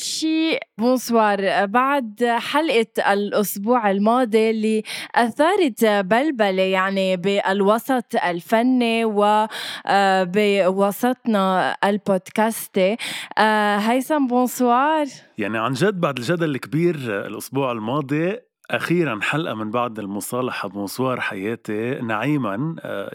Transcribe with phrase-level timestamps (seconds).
[0.00, 1.66] شيء بونسوار.
[1.66, 4.82] بعد حلقة الأسبوع الماضي اللي
[5.14, 9.04] أثارت بلبلة يعني بالوسط الفني
[10.66, 12.96] وبوسطنا البودكاستي
[13.78, 15.06] هيثم bonsoir.
[15.38, 21.94] يعني عن جد بعد الجدل الكبير الأسبوع الماضي أخيرا حلقة من بعد المصالحة bonsoir حياتي.
[21.94, 23.10] نعيما آه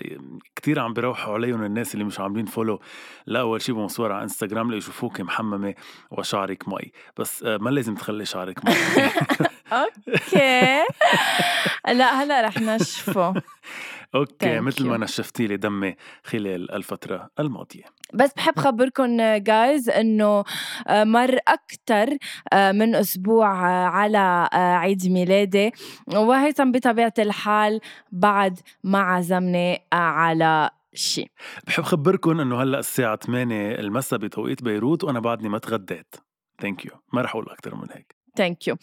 [0.55, 2.79] كتير عم بيروحوا عليهم الناس اللي مش عاملين follow
[3.25, 5.73] لا أول شي bonsoir على انستغرام ليشوفوك محممة
[6.11, 6.91] وشعرك مي.
[7.17, 8.73] بس آه ما لازم تخلي شعرك مي.
[9.73, 10.83] okay.
[11.87, 13.33] لا هلأ رح نشفه
[14.15, 17.83] okay مثل ما نشفتي لي دمي خلال الفترة الماضية.
[18.13, 20.43] بس بحب خبركم guys إنه
[20.87, 22.17] آه، مر أكثر
[22.53, 25.71] آه، من أسبوع آه، على عيد ميلادي.
[26.13, 27.79] وهيثم بطبيعة الحال
[28.11, 31.31] بعد ما عزمني على شيء
[31.67, 36.15] بحب خبركم إنه هلأ الساعة 8 المساء بتوقيت بيروت وأنا بعدني ما تغديت.
[36.61, 38.14] thank you ما رح أقول أكثر من هيك.
[38.37, 38.75] thank you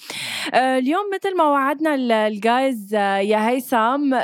[0.55, 1.95] اليوم مثل ما وعدنا
[2.27, 4.14] ال guys يا هيثم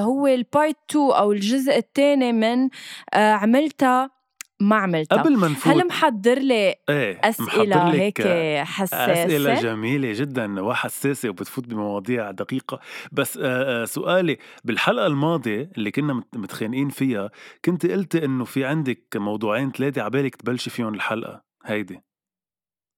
[0.00, 2.68] هو ال part 2 أو الجزء الثاني من
[3.14, 4.18] عملتها
[4.60, 5.22] ما عملتها.
[5.22, 5.72] قبل ما نفوت.
[5.72, 8.22] هل محضر لي إيه أسئلة هيك
[8.62, 12.80] حساسة؟ أسئلة جميلة جدا وحساسة وبتفوت بمواضيع دقيقة.
[13.12, 13.38] بس
[13.84, 17.30] سؤالي بالحلقة الماضية اللي كنا متخانقين فيها
[17.64, 21.42] كنت قلت إنه في عندك موضوعين ثلاثة عبالك تبلشي فيهم الحلقة.
[21.64, 22.00] هيدي.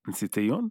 [0.08, 0.70] نسيتيهم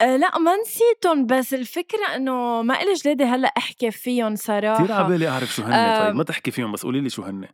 [0.00, 4.84] لا ما نسيتهم بس الفكرة إنه ما إلي جلادي هلأ أحكي فيهم صراحة.
[4.84, 7.48] كثير عبالي أعرف شو هن أه طيب ما تحكي فيهم بس قولي لي شو هن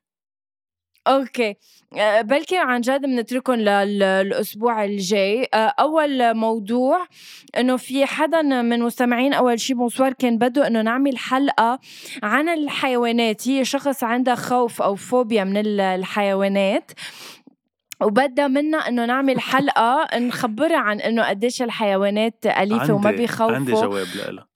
[1.06, 1.56] okay.
[1.98, 5.48] آه، بلكي عن جد بنتركهم للأسبوع الجاي.
[5.54, 7.06] آه، أول موضوع
[7.58, 11.78] إنه في حدا من مستمعين أول شيء bonsoir كان بده إنه نعمل حلقة
[12.22, 13.48] عن الحيوانات.
[13.48, 16.90] هي شخص عندها خوف أو فوبيا من الحيوانات.
[18.00, 24.06] وبدها منا إنه نعمل حلقة نخبرها عن إنه قديش الحيوانات أليفة وما بيخوفوا عندي جواب
[24.16, 24.55] لها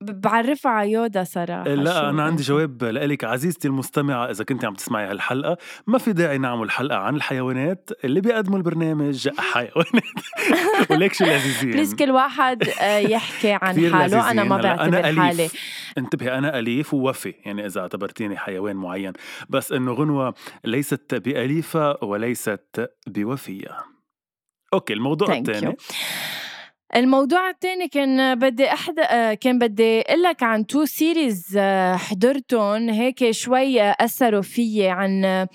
[0.00, 5.06] بعرفها على يودا صراحة لا أنا عندي جواب لك عزيزتي المستمعة إذا كنت عم تسمعي
[5.06, 10.02] هالحلقة ما في داعي نعمل حلقة عن الحيوانات اللي بيقدموا البرنامج حيوانات.
[10.90, 11.70] وليك شو لذيذين.
[11.70, 14.30] بليز كل واحد آه، يحكي عن حاله.
[14.30, 15.48] أنا ما بعتبر أنا حالي.
[15.98, 17.34] انتبهي أنا أليف ووفي.
[17.44, 19.12] يعني إذا اعتبرتيني حيوان معين.
[19.48, 20.34] بس إنه غنوة
[20.64, 23.76] ليست بأليفة وليست بوفية.
[24.72, 25.76] okay الموضوع الثاني.
[26.94, 28.66] الموضوع الثاني كان بدي
[29.10, 32.88] آه، كان بدي أقول لك عن two series آه، حضرتهم.
[32.88, 35.46] هيك شوي أثروا فيي عن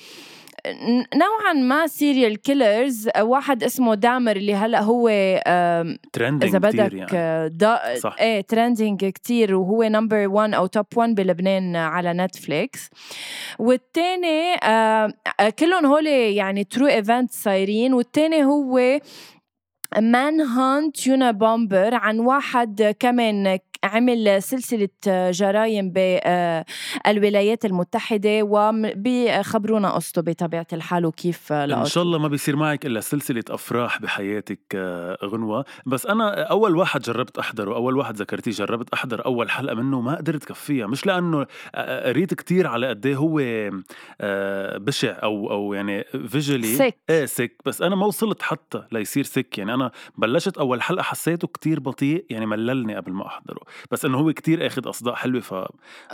[1.15, 5.09] نوعا ما serial killers واحد اسمه دامر اللي هلأ هو
[6.13, 7.49] trending إذا بدك يعني.
[7.49, 8.15] دا صح.
[8.19, 9.55] إيه trending كتير.
[9.55, 12.89] وهو number 1 أو top 1 بلبنان على نتفليكس
[13.59, 14.55] والتاني
[15.59, 17.93] كلهم هول يعني true event صايرين.
[17.93, 18.99] والتاني هو
[19.99, 23.43] Manhunt Unabomber عن واحد كمان
[23.83, 24.89] عمل سلسلة
[25.31, 32.99] جرائم بالولايات المتحدة وبيخبرونا قصته بطبيعة الحال وكيف إن شاء الله ما بيصير معك إلا
[33.01, 35.65] سلسلة أفراح بحياتك آه، غنوة.
[35.85, 40.15] بس أنا أول واحد جربت أحضره أول واحد ذكرتيه جربت أحضر أول حلقة منه ما
[40.15, 40.87] قدرت كفيها.
[40.87, 43.41] مش لأنه آه، آه، قريت كتير على قد إيه هو
[44.77, 46.97] بشع أو أو يعني visually sick.
[47.09, 47.55] إيه sick.
[47.65, 49.57] بس أنا ما وصلت حتى ليصير sick.
[49.57, 53.61] يعني أنا بلشت أول حلقة حسيته كتير بطيء يعني مللني قبل ما أحضره.
[53.91, 55.53] بس إنه هو كتير اخذ أصداء حلوة ف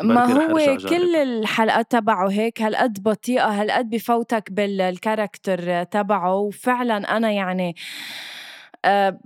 [0.04, 7.32] ما هو كل الحلقات تبعه هيك هالقد بطيئة هالقد بفوتك بال character تبعه وفعلا أنا
[7.32, 7.76] يعني
[8.86, 9.20] أه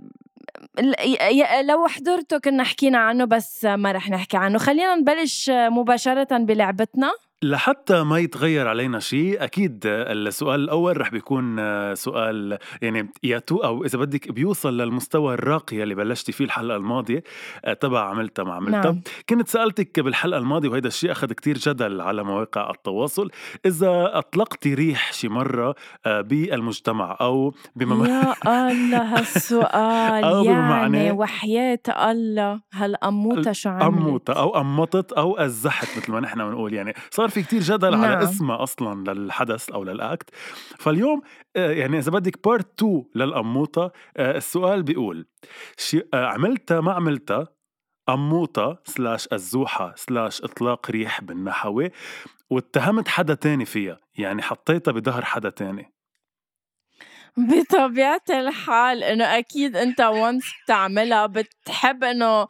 [1.62, 4.58] لو حضرته كنا حكينا عنه بس ما رح نحكي عنه.
[4.58, 7.12] خلينا نبلش مباشرة بلعبتنا.
[7.42, 11.56] لحتى ما يتغير علينا شيء أكيد السؤال الأول رح بيكون
[11.94, 17.24] سؤال يعني يا تو أو إذا بدك بيوصل للمستوى الراقي اللي بلشتي فيه الحلقة الماضية
[17.80, 18.80] تبع عملتها ما عملتها.
[18.80, 19.00] نعم.
[19.28, 23.30] كنت سألتك بالحلقة الماضية وهذا الشيء أخذ كتير جدل على مواقع التواصل
[23.66, 25.74] إذا أطلقتي ريح شي مرة
[26.06, 28.04] بالمجتمع أو بمم...
[28.04, 35.98] يا الله هالسؤال أو يعني وحياة الله هالقموطة شو عملت؟ قموطة أو قمطت أو أزحت
[35.98, 38.04] مثل ما نحن بنقول يعني صار في كتير جدل نعم.
[38.04, 40.30] على اسمها أصلا للحدث أو لل act.
[40.78, 41.22] فاليوم
[41.56, 45.26] آه، يعني إذا بدك part 2 للقموطه السؤال بيقول
[46.14, 47.48] آه، عملتها ما عملتها
[48.08, 51.90] قموطة slash الزوحة slash إطلاق ريح بالنحوي
[52.50, 55.92] واتهمت حدا تاني فيها يعني حطيتها بظهر حدا تاني.
[57.36, 62.46] بطبيعة الحال إنه أكيد أنت وانس بتعملها بتحب إنه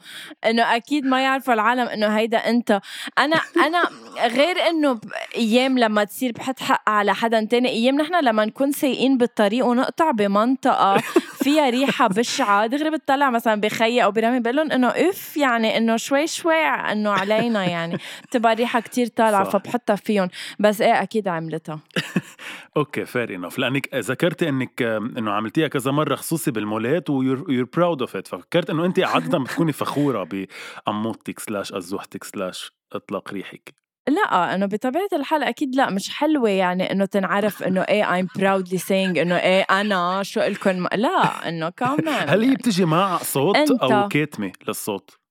[0.46, 2.80] إنه أكيد ما يعرفوا العالم إنه هيدا أنت.
[3.18, 3.36] أنا
[3.66, 3.82] أنا
[4.26, 5.00] غير إنه
[5.36, 10.10] أيام لما تصير بحط حق على حدا تاني أيام نحن لما نكون سايقين بالطريق ونقطع
[10.10, 10.96] بمنطقة
[11.42, 15.96] فيها ريحة بشعة دغري بتطلع مثلا بخيي أو برامي بقول لهم إنه إف يعني إنه
[15.96, 17.98] شوي شوي إنه علينا يعني.
[18.24, 20.28] بتبقى ريحة كتير طالعة فبحطها فيهم.
[20.58, 21.80] بس إيه أكيد عملتها.
[22.76, 28.00] okay fair enough لأنك ذكرتي إنك إنه عملتيها كذا مرة خصوصي بالمولات و you're proud
[28.00, 33.74] of it ففكرت إنه انت عاده بتكوني فخورة بقموطتك slash ازوحتك slash إطلاق ريحك.
[34.08, 38.78] لأ إنه بطبيعة الحال أكيد لأ مش حلوة يعني إنه تنعرف إنه إيه I'm proudly
[38.78, 44.08] saying إنه إيه أنا شو إلكن لا إنه كمان هل هي بتجي مع صوت أو
[44.08, 45.21] كاتمة للصوت؟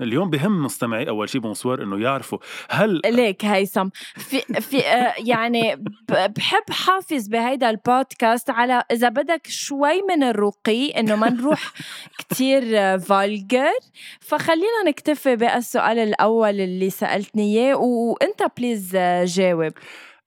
[0.00, 2.38] اليوم بهم مستمعي أول شيء bonsoir إنه يعرفوا
[2.70, 3.88] هل ليك هيثم.
[4.16, 11.16] في في آه، يعني بحب حافظ بهيدا البودكاست على إذا بدك شوي من الرقي إنه
[11.16, 11.72] ما نروح
[12.18, 12.62] كتير
[12.98, 13.72] vulgar
[14.20, 19.72] فخلينا نكتفي بالسؤال الأول اللي سألتني إياه وأنت please جاوب.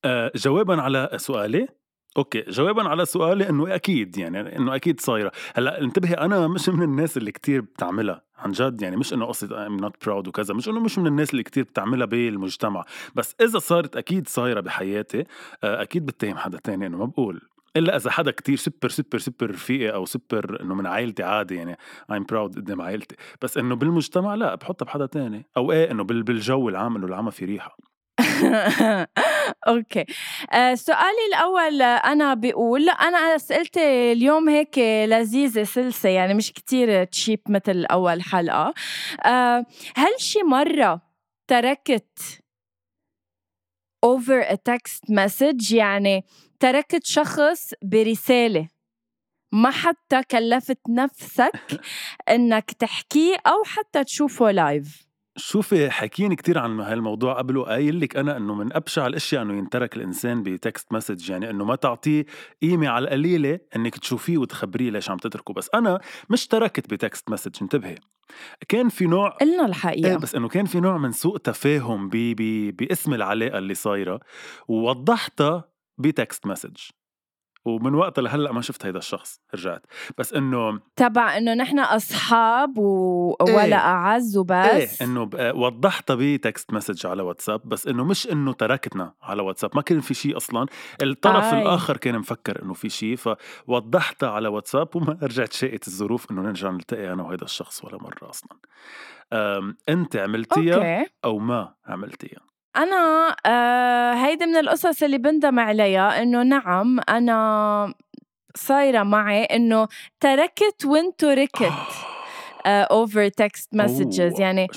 [0.05, 1.67] آه، جوابا على سؤالي.
[2.17, 5.31] okay جوابا على سؤالي إنه أكيد يعني إنه أكيد صايرة.
[5.55, 9.67] هلأ انتبهي أنا مش من الناس اللي كتير بتعملها عن جد يعني مش إنه قصه
[9.67, 12.85] I'm not proud وكذا مش إنه مش من الناس اللي كتير بتعملها بالمجتمع.
[13.15, 15.23] بس إذا صارت أكيد صايرة بحياتي
[15.63, 17.41] آه، أكيد بتهم حدا تاني إنه ما بقول.
[17.77, 21.77] إلا إذا حدا كتير super super super رفيقي أو سوبر إنه من عائلتي عادي يعني
[22.11, 23.15] I'm proud قدام عائلتي.
[23.41, 25.45] بس إنه بالمجتمع لا بحطها بحدا تاني.
[25.57, 27.77] أو إيه إنه بالجو العام إنه العمى في ريحة.
[29.67, 30.05] okay.
[30.53, 34.77] آه سؤالي الأول أنا بقول أنا اسئلتي اليوم هيك
[35.09, 38.73] لذيذة سلسة يعني مش كتير cheap مثل أول حلقة.
[39.25, 39.65] آه
[39.95, 41.01] هل شي مرة
[41.47, 42.39] تركت
[44.05, 46.23] over a text message يعني
[46.59, 48.67] تركت شخص برسالة.
[49.53, 51.81] ما حتى كلفت نفسك
[52.29, 58.37] إنك تحكيه أو حتى تشوفه live شوفي حكيني كتير عن هالموضوع قبل وقايل لك أنا
[58.37, 62.25] إنه من أبشع الأشياء إنه ينترك الإنسان ب text message يعني إنه ما تعطيه
[62.61, 65.53] قيمة على القليلة إنك تشوفيه وتخبريه ليش عم تتركه.
[65.53, 65.99] بس أنا
[66.29, 67.95] مش تركت ب text message انتبهي.
[68.69, 70.09] كان في نوع قلنا الحقيقة.
[70.09, 74.19] إيه بس إنه كان في نوع من سوء تفاهم بي باسم العلاقة اللي صايرة
[74.67, 75.63] ووضحتها
[75.97, 76.77] ب text message.
[77.65, 79.85] ومن وقتها لهلأ ما شفت هيدا الشخص رجعت.
[80.17, 83.35] بس إنه تبع إنه نحن أصحاب و...
[83.41, 88.31] ولا إيه اعز وبس إيه انه وضحتها ب text message على واتساب بس إنه مش
[88.31, 90.65] إنه تركتنا على واتساب ما كان في شيء أصلا.
[91.01, 91.61] الطرف آي.
[91.61, 96.69] الآخر كان مفكر إنه في شيء فوضحتها على واتساب وما رجعت شاءت الظروف إنه نرجع
[96.69, 98.57] نلتقي أنا وهيدا الشخص ولا مرة أصلا.
[99.89, 106.99] أنت عملتيها أو ما عملتيها؟ أنا آه هيدي من القصص اللي بندم عليها إنه نعم
[107.09, 107.93] أنا
[108.55, 109.87] صايرة معي إنه
[110.19, 111.71] تركت وين تركت
[112.65, 114.67] over text messages يعني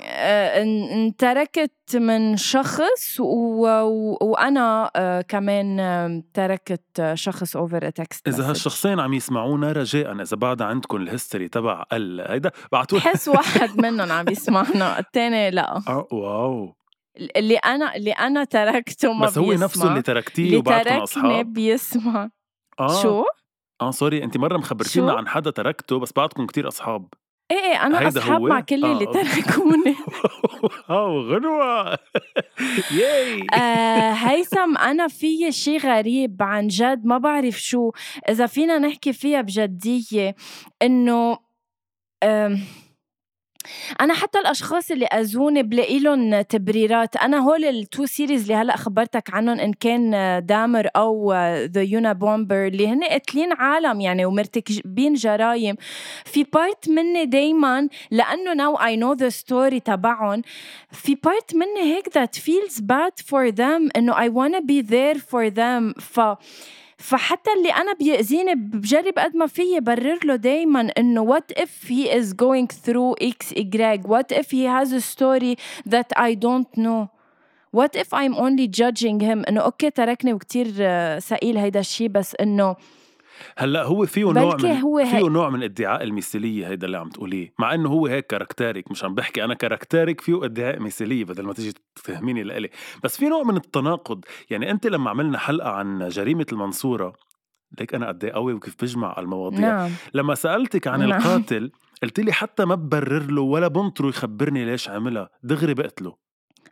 [0.00, 3.66] آه انتركت من شخص و...
[4.20, 10.96] وأنا uh, كمان تركت شخص over text إذا هالشخصين عم يسمعونا رجاء إذا بعد عندكم
[10.96, 15.82] ال history تبع ال هيدا بعتوا بحس واحد منهم عم يسمعنا الثاني لا.
[16.12, 16.81] واو.
[17.16, 19.64] اللي أنا اللي أنا تركته ما بس هو بيسمع.
[19.64, 22.30] نفسه اللي تركتيه وبعدكم أصحاب بيسمع
[22.80, 23.02] آه.
[23.02, 23.24] شو؟
[23.80, 27.08] آه سوري انت مرة مخبرتينا عن حدا تركته بس بعدكم كتير أصحاب
[27.50, 29.12] إيه إيه أنا أصحاب هو؟ مع كل اللي آه.
[29.12, 29.96] تركوني
[30.90, 31.98] آه غنوة
[33.00, 37.90] ياي آه هيثم أنا في شيء غريب عن جد ما بعرف شو
[38.28, 40.34] إذا فينا نحكي فيها بجدية
[40.82, 41.38] إنه
[44.00, 47.16] أنا حتى الأشخاص اللي أذوني بلاقي لهم تبريرات.
[47.16, 50.10] أنا هول ال two series اللي هلأ خبرتك عنهم إن كان
[50.46, 51.32] دامر أو
[51.64, 55.76] the Unabomber اللي هن قتلين عالم يعني ومرتكبين جرايم.
[56.24, 60.42] في part مني دايما لأنه now I know the story تبعهم
[60.92, 65.46] في part مني هيك that feels bad for them إنه I wanna be there for
[65.46, 66.20] them ف
[67.02, 72.18] فحتى اللي أنا بيأذيني بجرب قد ما فيي برر له دائما إنه what if he
[72.18, 75.56] is going through X Y what if he has a story
[75.88, 77.06] that I don't know
[77.72, 80.66] what if I'm only judging him إنه okay تركني وكتير
[81.18, 82.76] ثقيل هيدا الشيء بس إنه
[83.58, 87.54] هلأ هو فيه نوع من هو فيه نوع من ادعاء المثالية هيدا اللي عم تقوليه
[87.58, 91.24] مع إنه هو هيك caractère ك مش عم بحكي أنا caractère ك فيه ادعاء مثالية
[91.24, 92.70] بدل ما تيجي تفهميني لإلي
[93.04, 97.12] بس في نوع من التناقض يعني أنت لما عملنا حلقة عن جريمة المنصورة
[97.80, 99.90] ليك أنا قد إيه قوي وكيف بجمع المواضيع نعم.
[100.14, 101.12] لما سألتك عن نعم.
[101.12, 101.72] القاتل
[102.02, 106.16] قلت لي حتى ما ببرر له ولا بنطره يخبرني ليش عملها دغري بقتله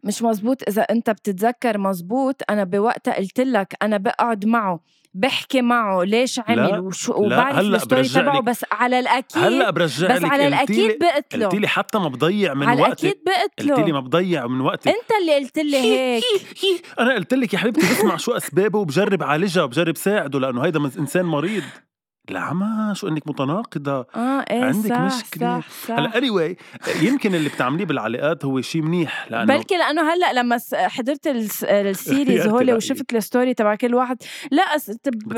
[0.04, 4.80] مش مزبوط إذا أنت بتتذكر مزبوط أنا بوقتها قلت لك أنا بقعد معه
[5.14, 10.24] بحكي معه ليش عمل وشو وبعرف هلأ الستوري تبعه بس على الاكيد هلأ برجع بس
[10.24, 11.46] على الأكيد بقتله.
[11.46, 13.22] قلتي لي حتى ما بضيع من على وقتي الاكيد
[13.58, 16.24] قلتي لي بقتله ما بضيع من وقتي أنت اللي قلت لي هيك.
[16.98, 21.24] أنا قلت لك يا حبيبتي بسمع شو أسبابه وبجرب عالجها وبجرب ساعده لأنه هيدا إنسان
[21.24, 21.62] مريض.
[22.28, 25.60] لا عما شو إنك متناقضة آه إيه عندك صح مشكلة.
[25.60, 26.56] صح صح هلأ اني anyway
[27.02, 31.64] يمكن اللي بتعمليه بالعلاقات هو شيء منيح لأنه بلكي لأنه هلأ لما حضرت ال س-
[31.64, 32.72] ال series هول.
[32.72, 34.16] وشفت ال story تبع كل واحد
[34.50, 34.62] لأ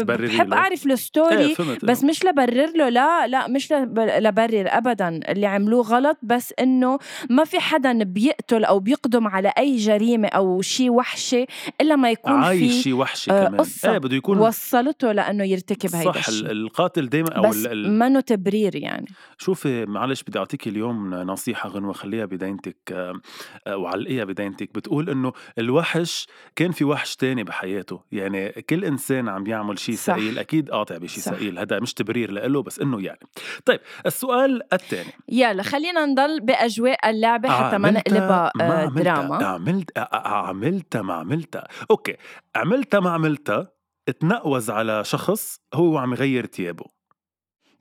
[0.02, 0.52] بحب.
[0.52, 5.08] أعرف إيه ال story فهمت بس مش لبرر له لا لا مش لب- لبرر ابدا
[5.08, 6.98] اللي عملوه غلط بس إنه
[7.30, 11.46] ما في حدا بيقتل أو بيقدم على أي جريمة أو شيء وحشة
[11.80, 15.44] إلا ما يكون عايش في شيء وحشي آه، كمان قصة إيه بده يكون وصلته لأنه
[15.44, 19.07] يرتكب هيدا الشيء القاتل دائما أو بس منه تبرير يعني.
[19.38, 23.21] شوفي معلش بدي اعطيك اليوم نصيحة غنوة خليها بدينتك آه،
[23.67, 26.26] آه، وعلقيها بدينتك بتقول إنه الوحش
[26.57, 28.00] كان في وحش تاني بحياته.
[28.12, 29.95] يعني كل إنسان عم يعمل شيء.
[29.95, 31.25] ثقيل أكيد قاطع بشيء.
[31.25, 33.21] ثقيل هذا مش تبرير له بس إنه يعني.
[33.64, 39.45] طيب السؤال الثاني يلا خلينا نضل بأجواء اللعبة حتى ما نقلبها آه، دراما.
[39.45, 42.17] عملت عملتها ما عملتها أوكي
[42.57, 46.85] عملتها ما عملتها اتنقوز على شخص هو عم يغير ثيابه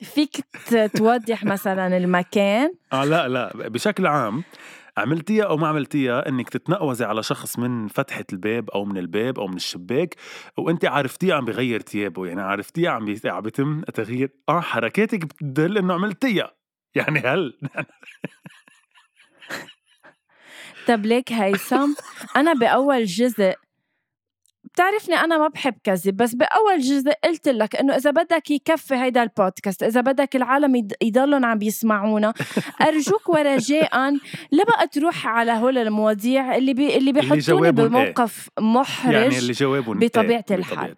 [0.01, 0.45] فيك
[0.95, 3.51] توضح مثلا المكان؟ آه لا لا.
[3.55, 4.43] بشكل عام
[4.97, 9.47] عملتيها أو ما عملتيها إنك تتنقوزي على شخص من فتحة الباب أو من الباب أو
[9.47, 10.15] من الشباك
[10.57, 14.31] وانت عرفتيه عم بغير ثيابه يعني عرفتيه عم عم بيتم تغيير.
[14.49, 16.55] آه حركاتك بتدل إنه عملتيها
[16.95, 17.59] يعني هل؟
[20.87, 21.93] طب ليك هيثم؟
[22.35, 23.55] أنا بأول جزء
[24.63, 29.23] بتعرفني أنا ما بحب كذب بس بأول جزء قلت لك إنه إذا بدك يكفي هيدا
[29.23, 32.33] البودكاست إذا بدك العالم يض- يضلوا عم يسمعونا
[32.87, 33.89] أرجوك ورجاء
[34.51, 37.71] لا بقى تروح على هول المواضيع اللي بي اللي بيحطوني إيه.
[37.71, 40.23] بموقف محرج يعني اللي جوابهم إيه؟ الحال.
[40.23, 40.95] بطبيعة الحال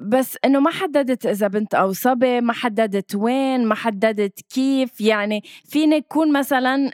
[0.00, 5.00] بس إنه ما حددت إذا بنت أو صبي ما حددت وين ما حددت كيف.
[5.00, 6.90] يعني فيني يكون مثلا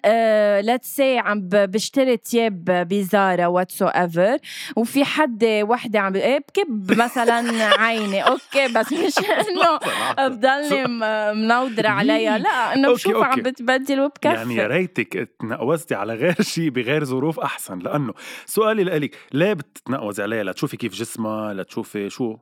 [0.60, 4.38] let's say عم بشتري تياب بزارة whatsoever
[4.76, 7.44] وفي حد وحدة عم إيه بكب مثلا
[7.82, 8.20] عيني.
[8.22, 9.14] okay بس مش
[9.48, 9.78] إنه
[10.28, 12.38] بضلني م- منودرة عليها.
[12.38, 13.40] لا إنه بشوفها عم.
[13.42, 14.28] بتبدل وبكفي.
[14.34, 17.78] يعني يا ريتك تنقوزتي على غير شيء بغير ظروف أحسن.
[17.78, 18.12] لأنه
[18.46, 22.36] سؤالي لإلك ليه بتتنقوزي عليها؟ لتشوفي كيف جسمها؟ لتشوفي شو؟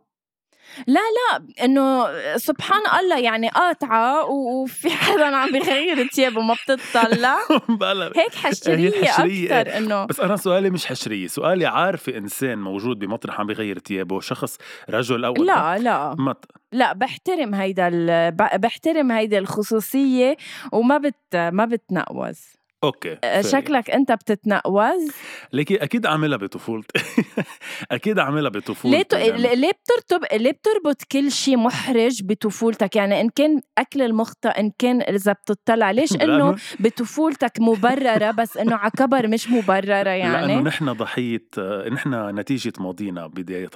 [1.63, 7.39] إنه سبحان الله يعني قاطعة و- وفي حدا عم بيغير تيابه ما بتطلع.
[8.17, 13.41] هيك حشرية, حشرية، أكثر إنه بس أنا سؤالي مش حشرية سؤالي عارفة إنسان موجود بمطرح
[13.41, 14.59] عم بيغير ثيابه شخص
[14.91, 16.15] رجل أو لا لا.
[16.19, 16.45] مط...
[16.73, 20.37] لا بحترم هيدا ال- بحترم هيدا الخصوصية
[20.73, 22.41] وما بت ما بتنقوز.
[22.85, 23.41] أوكي fair.
[23.47, 25.11] شكلك أنت بتتنقوز.
[25.53, 27.01] ليكي أكيد عاملها بطفولتي.
[27.93, 29.13] أكيد عاملها بطفولتي ليه ت...
[29.13, 29.57] يعني.
[29.57, 35.03] ليه بترتب ليه بتربط كل شيء محرج بطفولتك؟ يعني إن كان أكل المخطئ إن كان
[35.03, 40.93] إذا بتطلع ليش لأنه- بطفولتك مبررة بس إنه على كبر مش مبررة لأنه يعني؟ نحن
[40.93, 43.71] ضحية آه، نحن نتيجة ماضينا بداية.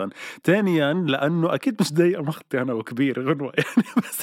[0.44, 3.86] ثانيا لأنه أكيد مش ضايق مخطي أنا وكبير غنوة يعني.
[3.96, 4.22] بس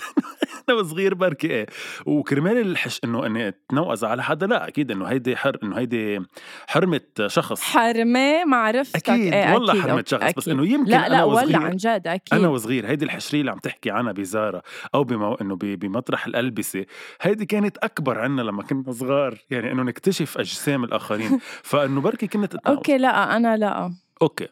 [0.70, 1.66] أنا وصغير بركي إيه.
[2.06, 6.20] وكرمال الحش إنه إني اتنوز على حدا لا أكيد إنه هيدي حر إنه هيدي
[6.68, 7.62] حرمة شخص.
[7.62, 9.10] حرمة معرفتك.
[9.10, 9.34] أكيد.
[9.34, 10.24] إيه والله أكيد، حرمة شخص.
[10.24, 10.54] بس أكيد.
[10.54, 12.40] إنه يمكن لا لا وصغير ولا عن جد أكيد.
[12.40, 14.64] أنا وصغير هيدي الحشرية اللي عم تحكي عنها بزارة
[14.96, 15.34] أو بمو...
[15.34, 15.60] إنه ب...
[15.60, 16.86] بمطرح الألبسة
[17.22, 21.40] هيدي كانت أكبر عنا لما كنا صغار يعني إنه نكتشف أجسام الآخرين.
[21.70, 23.94] فإنه بركي كنت أوكي لا أنا لا.
[24.22, 24.48] okay.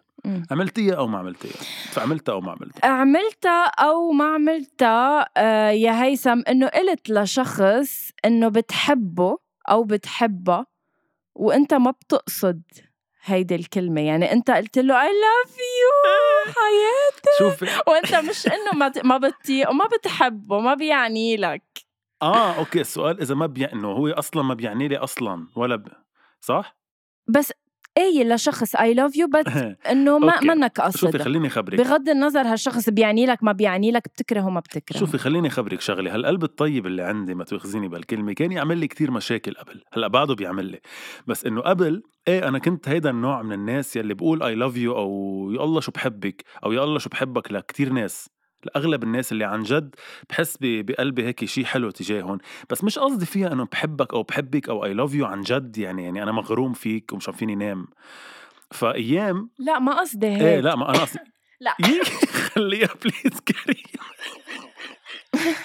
[0.51, 1.61] عملتيها أو ما عملتيها؟
[1.91, 8.49] فعملتها أو ما عملتها؟ عملتها أو ما عملتها آه يا هيثم إنه قلت لشخص إنه
[8.49, 9.37] بتحبه
[9.69, 10.65] أو بتحبها
[11.35, 12.61] وأنت ما بتقصد
[13.23, 14.01] هيدي الكلمة.
[14.01, 15.91] يعني أنت قلت له I love you
[16.57, 21.63] حياتي شوفي وأنت مش إنه ما ما بتطيق وما بتحبه ما بيعني لك.
[22.21, 25.87] آه okay السؤال إذا ما بيعني إنه هو أصلا ما بيعني لي أصلا ولا ب...
[26.41, 26.77] صح؟
[27.27, 27.53] بس
[27.97, 29.53] إيه لشخص I love you بس
[29.91, 30.41] إنه ما.
[30.41, 31.77] منك شوفي قصد خليني خبرك.
[31.77, 34.99] بغض النظر هالشخص بيعني لك ما بيعني لك بتكرهه ما بتكرهه.
[34.99, 36.15] شوفي خليني خبرك شغلة.
[36.15, 39.81] هالقلب الطيب اللي عندي ما تاخذيني بالكلمة كان يعمل لي كتير مشاكل قبل.
[39.93, 40.79] هلأ بعده بيعمل لي.
[41.27, 44.97] بس إنه قبل إيه أنا كنت هيدا النوع من الناس يلي بقول I love you
[44.97, 48.29] أو يا الله شو بحبك أو يا الله شو بحبك لكتير ناس.
[48.65, 49.95] لأغلب الناس اللي عن جد
[50.29, 52.37] بحس بقلبي هيك شيء حلو تجاههم
[52.69, 56.03] بس مش قصدي فيها إنه بحبك أو بحبك أو I love you عن جد يعني
[56.03, 57.87] يعني أنا مغروم فيك ومش عم فيني نام.
[58.71, 60.41] فأيام لا ما قصدي هيك.
[60.41, 61.19] إيه لا ما أنا قصدي
[61.61, 61.75] لا.
[62.53, 64.01] خليها please كريم.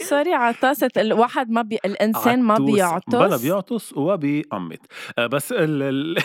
[0.00, 1.78] sorry عطاسة الواحد ما بي...
[1.84, 2.58] الإنسان ما.
[2.58, 3.92] بيعطس بلا بيعطس.
[3.92, 4.78] وبيقمط
[5.18, 6.16] آه، بس ال...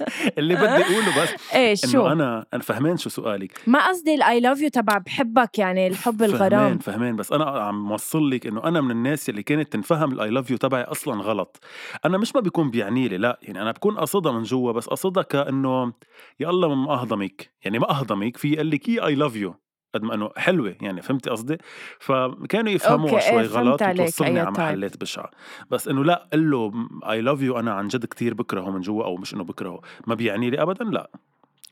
[0.00, 0.06] ال...
[0.38, 3.60] اللي بدي أقوله بس إيه شو؟ انه أنا أنا فهمان شو سؤالك.
[3.66, 6.50] ما قصدي ال I love you تبع بحبك يعني الحب الغرام.
[6.50, 10.30] فهمان فهمان بس أنا عم موصل لك إنه أنا من الناس اللي كانت تنفهم ال
[10.30, 11.60] I love you تبعي أصلا غلط.
[12.04, 15.22] أنا مش ما بيكون بيعني لي لا يعني أنا بكون قصدها من جوا بس قصدها
[15.22, 15.92] كأنه
[16.40, 17.52] يا الله ما أهضمك.
[17.64, 19.54] يعني ما أهضمك في يقول لك I love you
[19.94, 21.58] قد ما إنه حلوة يعني فهمتي قصدي؟
[21.98, 24.64] فكانوا يفهموها إيه، شوي فهمت غلط وتوصلني أي على طيب.
[24.64, 25.30] محلات بشعه
[25.70, 26.72] بس إنه لا قل له
[27.10, 29.80] I love you أنا عن جد كثير بكرهه من جوا أو مش إنه بكرهه.
[30.06, 31.10] ما بيعني لي ابدا؟ لا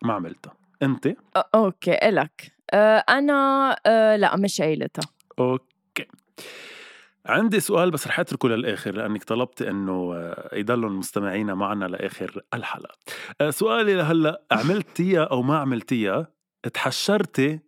[0.03, 0.53] ما عملتها.
[0.83, 1.15] انت؟
[1.55, 2.53] okay إلك.
[2.71, 5.11] أه أنا أه لا مش قايلتها.
[5.39, 6.07] okay.
[7.27, 12.95] عندي سؤال بس رح أتركه للآخر لأنك طلبت إنه آه، يضلوا مستمعينا معنا لآخر الحلقة.
[13.51, 16.27] سؤالي لهلأ عملتيها أو ما عملتيها
[16.75, 17.61] تحشرتي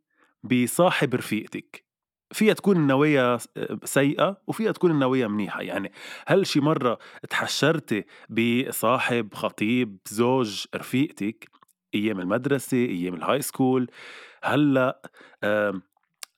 [0.45, 1.85] بصاحب رفيقتك.
[2.33, 3.39] فيها تكون النوايا
[3.85, 5.63] سيئة وفيها تكون النوايا منيحة.
[5.63, 5.93] يعني
[6.27, 6.99] هل شي مرة
[7.31, 11.51] تحشرتي بصاحب خطيب زوج رفيقتك
[11.95, 13.91] أيام المدرسة أيام ال high school
[14.45, 15.11] هلأ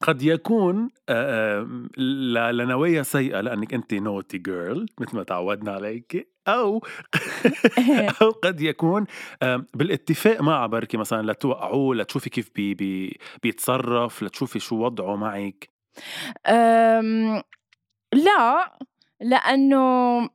[0.02, 6.82] قد يكون آم، ل- لنوايا سيئة لأنك أنت naughty girl مثل ما تعودنا عليك أو
[8.22, 9.06] أو قد يكون
[9.42, 15.68] آم، بالاتفاق معه بركي مثلا لتوقعوه لتشوفي كيف بي بي بيتصرف لتشوفي شو وضعه معك.
[16.46, 17.42] أم
[18.12, 18.72] لا
[19.20, 20.28] لأنه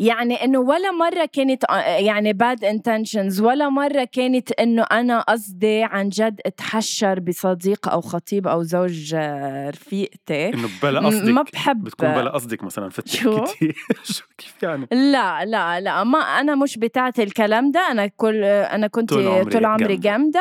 [0.00, 5.82] يعني إنه ولا مرة كانت آه، يعني bad intentions ولا مرة كانت إنه أنا قصدي
[5.82, 10.48] عن جد أتحشر بصديق أو خطيب أو زوج آه، رفيقتي.
[10.54, 11.84] إنه بلا قصدك ما بحب.
[11.84, 13.74] بتكون بلا قصدك مثلا فتك شو؟ كتير
[14.14, 17.80] شو كيف يعني؟ لا لا لا ما أنا مش بتاعت الكلام ده.
[17.90, 20.40] أنا كل أنا كنت طول عمري طول عمري جامدة.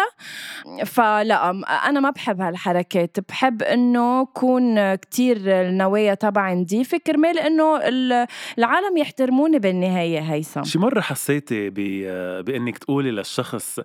[0.66, 0.86] جامدة.
[0.86, 1.50] فلا
[1.90, 3.18] أنا ما بحب هالحركات.
[3.30, 8.28] بحب إنه كون كتير النوايا تبعي نظيفه كرمال إنه ال-
[8.58, 10.64] العالم يحترموني بالنهاية هيثم.
[10.64, 13.80] شي مرة حسيتي ب- بإنك تقولي للشخص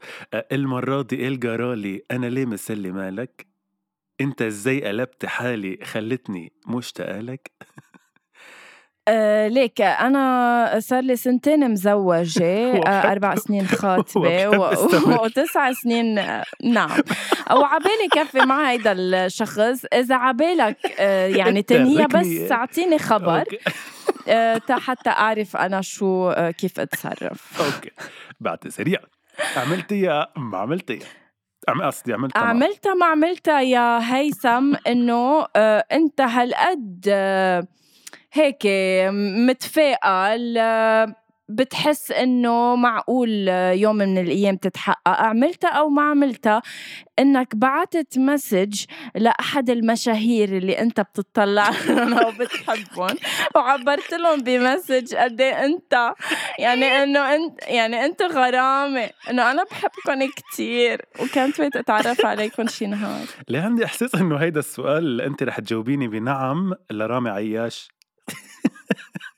[0.52, 3.46] المرة دي إيه جرالي أنا ليه مسلي مالك؟
[4.20, 7.50] أنت إزاي قلبت حالي خلتني مشتاقة لك
[9.08, 12.44] آه ليك أنا صار لي سنتين مزوجة
[12.86, 14.70] آه أربع سنين خاطبة و-.
[15.24, 16.14] وتسع سنين
[16.64, 16.90] نعم.
[17.50, 22.44] وعبالي كفي مع هيدا الشخص إذا عبالك آه يعني تنهيها تركني.
[22.44, 23.44] بس أعطيني خبر.
[24.70, 27.62] حتى أعرف أنا شو آه كيف أتصرف.
[27.62, 27.90] أوكي.
[28.40, 28.98] بعد سريع.
[29.56, 31.06] عملتيها ما عملتيها
[31.68, 37.66] عم قصدي عملتها ما- عملتها ما عملتها يا هيثم إنه آه أنت هالقد آه
[38.32, 38.62] هيك
[39.48, 41.14] متفائل آه
[41.50, 46.62] بتحس إنه معقول يوم من الأيام تتحقق؟ عملتها أو ما عملتها؟
[47.18, 48.84] إنك بعتت message
[49.14, 51.68] لأحد المشاهير اللي أنت بتطلع
[52.22, 53.16] أو بتحبهم
[53.54, 56.14] وعبرت لهم ب message قد إيه أنت
[56.58, 59.10] يعني إنه انت يعني أنت غرامه.
[59.30, 63.26] إنه أنا بحبكم كتير وكنت wait أتعرف عليكم شي نهار.
[63.48, 67.88] ليه عندي إحساس إنه هيدا السؤال أنت رح تجاوبيني بنعم لرامي عياش؟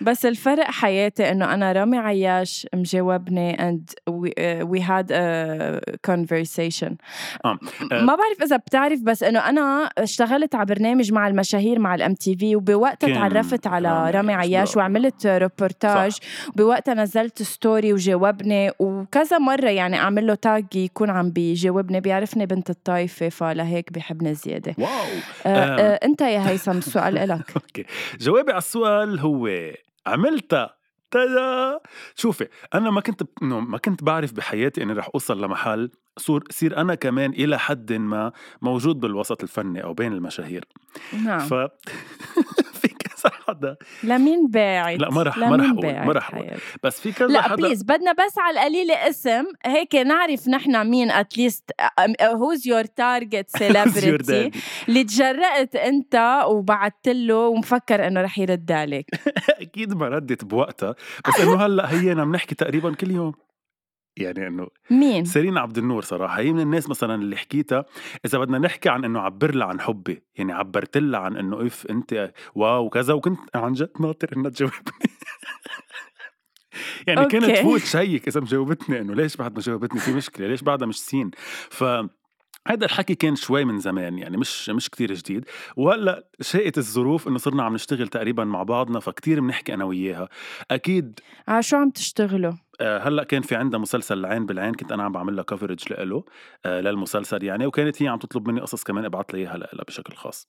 [0.00, 4.30] بس الفرق حياتي إنه أنا رامي عياش مجاوبني and we,
[4.64, 5.80] we had a
[6.10, 6.92] conversation.
[7.44, 7.58] آه.
[7.92, 12.56] ما بعرف إذا بتعرف بس إنه أنا اشتغلت على برنامج مع المشاهير مع ال MTV
[12.56, 14.76] وبوقتها تعرفت على رامي عياش،.
[14.76, 22.00] وعملت روبورتاج وبوقتها نزلت story وجاوبني وكذا مرة يعني أعمل له tag يكون عم بيجاوبني
[22.00, 24.74] بيعرفني بنت الطايفة فلهيك بيحبني زيادة.
[24.78, 24.88] wow.
[25.46, 25.78] آه آم.
[25.78, 27.50] آه أنت يا هيثم السؤال إلك.
[27.56, 27.84] okay.
[28.20, 29.48] جوابي على السؤال هو
[30.08, 30.78] عملتها
[31.10, 31.80] ta-da!
[32.14, 36.94] شوفي أنا ما كنت ما كنت بعرف بحياتي إني رح أوصل لمحل صور صير أنا
[36.94, 40.64] كمان إلى حد ما موجود بالوسط الفني أو بين المشاهير.
[41.24, 41.38] نعم.
[41.38, 41.54] ف
[43.48, 46.30] حدا لمين باعت؟ لا، ما رح- ما رح أقول، ما رح؟
[46.82, 49.44] بس في كذا لا حدا please بدنا بس على القليلة اسم.
[49.66, 51.70] هيك نعرف نحن مين at least
[52.22, 54.50] who's your target celebrity؟
[54.88, 59.06] اللي تجرأت أنت وبعت له ومفكر إنه رح يرد عليك.
[59.62, 60.94] أكيد ما ردت بوقتها.
[61.28, 63.32] بس إنه هلأ هينا بنحكي تقريبا كل يوم.
[64.22, 67.84] يعني إنه مين؟ سيرين عبد النور صراحة هي من الناس مثلا اللي حكيتها
[68.24, 71.86] إذا بدنا نحكي عن إنه عبر لها عن حبي يعني عبرت لها عن إنه إف
[71.90, 74.80] أنت wow وكذا وكنت عن جد ناطر إنها تجاوبني
[77.06, 77.60] يعني كانت okay.
[77.60, 81.30] تفوت check إذا مجاوبتني إنه ليش بعد ما جاوبتني في مشكلة ليش بعدها مش seen
[81.70, 81.84] ف
[82.68, 85.44] هذا الحكي كان شوي من زمان يعني مش مش كتير جديد.
[85.76, 90.28] وهلأ شاءت الظروف إنه صرنا عم نشتغل تقريبا مع بعضنا فكتير بنحكي أنا وياها.
[90.70, 95.02] أكيد على شو عم تشتغلوا؟ آه، هلأ كان في عندها مسلسل العين بالعين كنت أنا
[95.02, 96.24] عم بعمل لها كفرج له
[96.66, 100.14] آه، للمسلسل يعني وكانت هي عم تطلب مني قصص كمان ابعث لها إياها لها بشكل
[100.14, 100.46] خاص.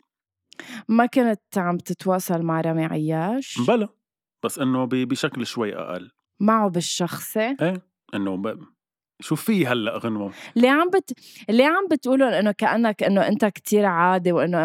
[0.88, 3.88] ما كنت عم تتواصل مع رامي عياش؟ بلا
[4.43, 6.12] بس إنه بشكل شوي أقل.
[6.39, 7.82] معه بالشخصي؟ إيه
[8.15, 8.60] إنه.
[9.21, 11.13] شو في هلأ غنوة؟ ليه عم بت...
[11.49, 14.60] ليه عم بتقولوا إنه كأنك إنه أنت كتير عادي وإنه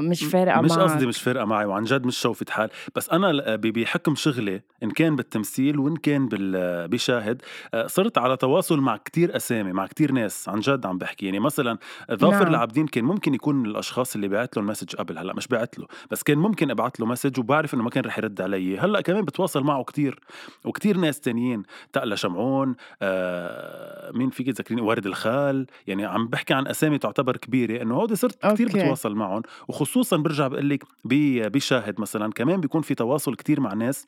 [0.00, 0.80] مش فارقة مش معك.
[0.80, 5.16] قصدي مش فارقة معي وعن جد مش شوفة حال بس أنا بحكم شغلي إن كان
[5.16, 7.42] بالتمثيل وإن كان بال- بشاهد
[7.74, 11.26] آه، صرت على تواصل مع كتير أسامي مع كتير ناس عن جد عم بحكي.
[11.26, 11.78] يعني مثلا
[12.12, 12.48] ظافر نعم.
[12.54, 15.78] العابدين كان ممكن يكون من الأشخاص اللي بعت له ال message قبل هلأ مش بعت
[15.78, 15.86] له.
[16.10, 18.78] بس كان ممكن أبعت له message وبعرف إنه ما كان رح يرد علي.
[18.78, 20.20] هلأ كمان بتواصل معه كتير
[20.64, 21.62] وكتير ناس تانيين.
[21.92, 25.66] تقلا شمعون آه مين فيك تذكريني ورد الخال.
[25.86, 28.78] يعني عم بحكي عن أسامي تعتبر كبيرة إنه هودي صرت كتير okay.
[28.78, 34.06] بتواصل معهم وخصوصا برجع بقول لك بشاهد مثلا كمان بيكون في تواصل كتير مع ناس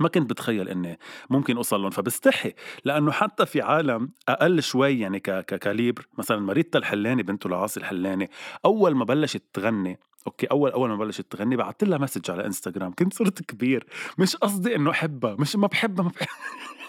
[0.00, 0.98] ما كنت بتخيل إني
[1.30, 2.52] ممكن أوصل لهم فبستحي.
[2.84, 8.30] لأنه حتى في عالم أقل شوي يعني ك calibre مثلا مريتا الحلاني بنته لعاصي الحلاني
[8.64, 12.92] أول ما بلشت تغني okay أول أول ما بلشت تغني بعثت لها message على انستغرام
[12.98, 13.86] كنت صرت كبير.
[14.18, 15.36] مش قصدي إنه أحبها.
[15.38, 16.28] مش ما بحبها ما بحبها.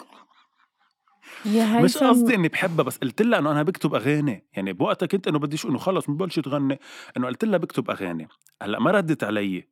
[1.46, 4.48] يا مش قصدي إني بحبها بس قلت لها إنه أنا بكتب أغاني.
[4.54, 6.80] يعني بوقتها كنت إنه بدي شو إنه خلص ببلش تغني.
[7.18, 8.28] إنه قلت لها بكتب أغاني.
[8.62, 9.68] هلأ ما ردت علي.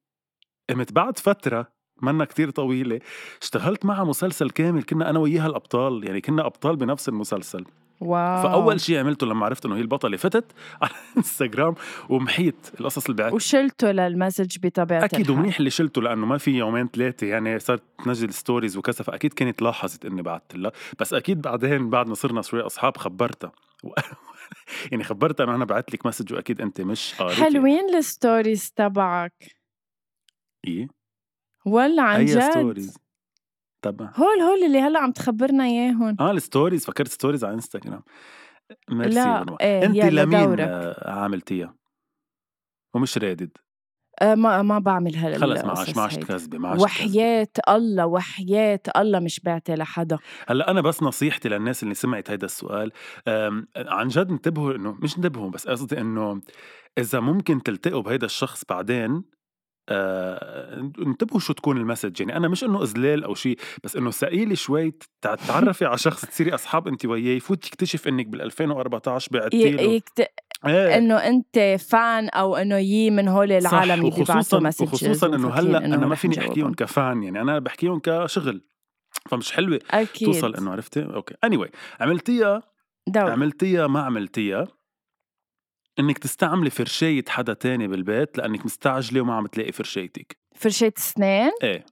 [0.70, 3.00] قمت بعد فترة منا كتير طويلة
[3.42, 6.04] اشتغلت معها مسلسل كامل كنا أنا وياها الأبطال.
[6.08, 7.66] يعني كنا أبطال بنفس المسلسل.
[8.02, 8.44] واو.
[8.44, 10.46] فأول شيء عملته لما عرفت إنه هي البطلة فتت
[10.82, 11.76] على إنستغرام
[12.10, 15.30] ومحيت القصص اللي بعت وشلته لل message بطبيعة أكيد.
[15.30, 19.62] ومنيح اللي شلته لأنه ما في يومين ثلاثة يعني صارت تنزل stories وكذا فاكيد كانت
[19.62, 23.52] لاحظت إني بعثت لها بس أكيد بعدين بعد ما صرنا شوي أصحاب خبرتها.
[23.84, 23.94] و-
[24.92, 29.34] يعني خبرتها إنه أنا بعت لك message وأكيد أنت مش قاريتي حلوين ال stories تبعك.
[30.68, 30.88] إيه؟
[31.66, 32.92] ولا عن جد.
[33.82, 38.02] تبع هول هول اللي هلا عم تخبرنا اياهم آه ال stories فكرت stories على إنستغرام
[38.90, 39.46] ميرسي لا،.
[39.62, 40.60] إيه، انت لمين دورك.
[40.60, 41.76] آه، عاملتيها
[42.94, 43.58] ومش رادد
[44.22, 46.16] أه ما ما بعمل هلا خلص معاش معاش.
[46.16, 46.82] تكذبي معاش.
[46.82, 50.18] وحياة الله وحياة الله مش بعتي لحدا
[50.48, 52.92] هلا أنا بس نصيحتي للناس اللي سمعت هيدا السؤال
[53.78, 56.42] عن جد انتبهوا إنه مش انتبهوا بس قصدي إنه
[56.98, 59.24] إذا ممكن تلتقوا بهيدا الشخص بعدين
[59.90, 62.20] آه، انتبهوا شو تكون المسج.
[62.22, 66.26] يعني أنا مش إنه اذلال أو شيء بس إنه ثقيلي شوي تع- تعرفي على شخص
[66.26, 69.82] تصيري أصحاب انت وياه يفوت يكتشف إنك بال 2014 بعتي له.
[69.82, 70.20] يكت...
[70.66, 70.98] إيه.
[70.98, 75.78] إنه أنت fan أو إنه يي من هول العالم اللي وخصوصا messages وخصوصا إنه هلأ
[75.86, 76.40] أنا ما فيني.
[76.40, 77.24] أحكيهم ك fan.
[77.24, 78.62] يعني أنا بحكيهم كشغل.
[79.30, 80.28] فمش حلوة أكيد.
[80.28, 81.36] توصل إنه عرفتي؟ okay.
[81.44, 82.62] اني anyway, عملتيها
[83.08, 84.68] دور عملتيها ما عملتيها؟
[86.02, 91.86] إنك تستعملي فرشاية حدا تاني بالبيت لأنك مستعجلة وما عم تلاقي فرشايتك فرشاة اسنان إيه.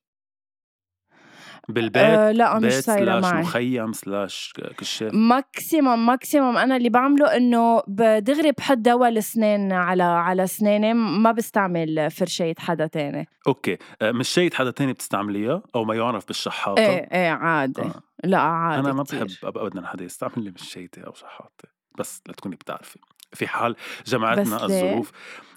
[1.70, 3.42] بالبيت آه لا مش بيت صايرة slash معي.
[3.42, 5.14] مخيم slash كشاف.
[5.14, 12.12] maximum maximum أنا اللي بعمله إنه بدغري بحط دواء الاسنان على على اسناني ما بستعمل
[12.12, 13.28] فرشاية حدا تاني.
[13.48, 13.78] okay.
[14.02, 17.82] آه، مش شيء حدا تاني بتستعمليها؟ أو ما يعرف بالشحاطة؟ إيه إيه عادي.
[17.82, 18.02] آه.
[18.24, 19.04] لا عادي أنا ما.
[19.04, 23.00] بحب ابدا حدا يستعمل لي مشايتي أو شحاطة بس لتكوني بتعرفي.
[23.34, 25.12] في حال جمعتنا؟ الظروف.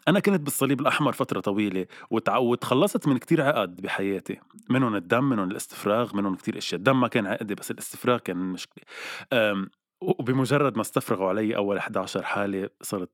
[0.09, 4.39] أنا كنت بالصليب الأحمر فترة طويلة وتع- وتخلصت من كتير عقد بحياتي
[4.71, 6.79] منهم الدم منهم الاستفراغ منهم كتير أشياء.
[6.79, 8.85] الدم ما كان عقدي بس الاستفراغ كان مشكلة.
[9.33, 13.11] أم، وبمجرد ما استفرغوا علي أول 11 حالة صرت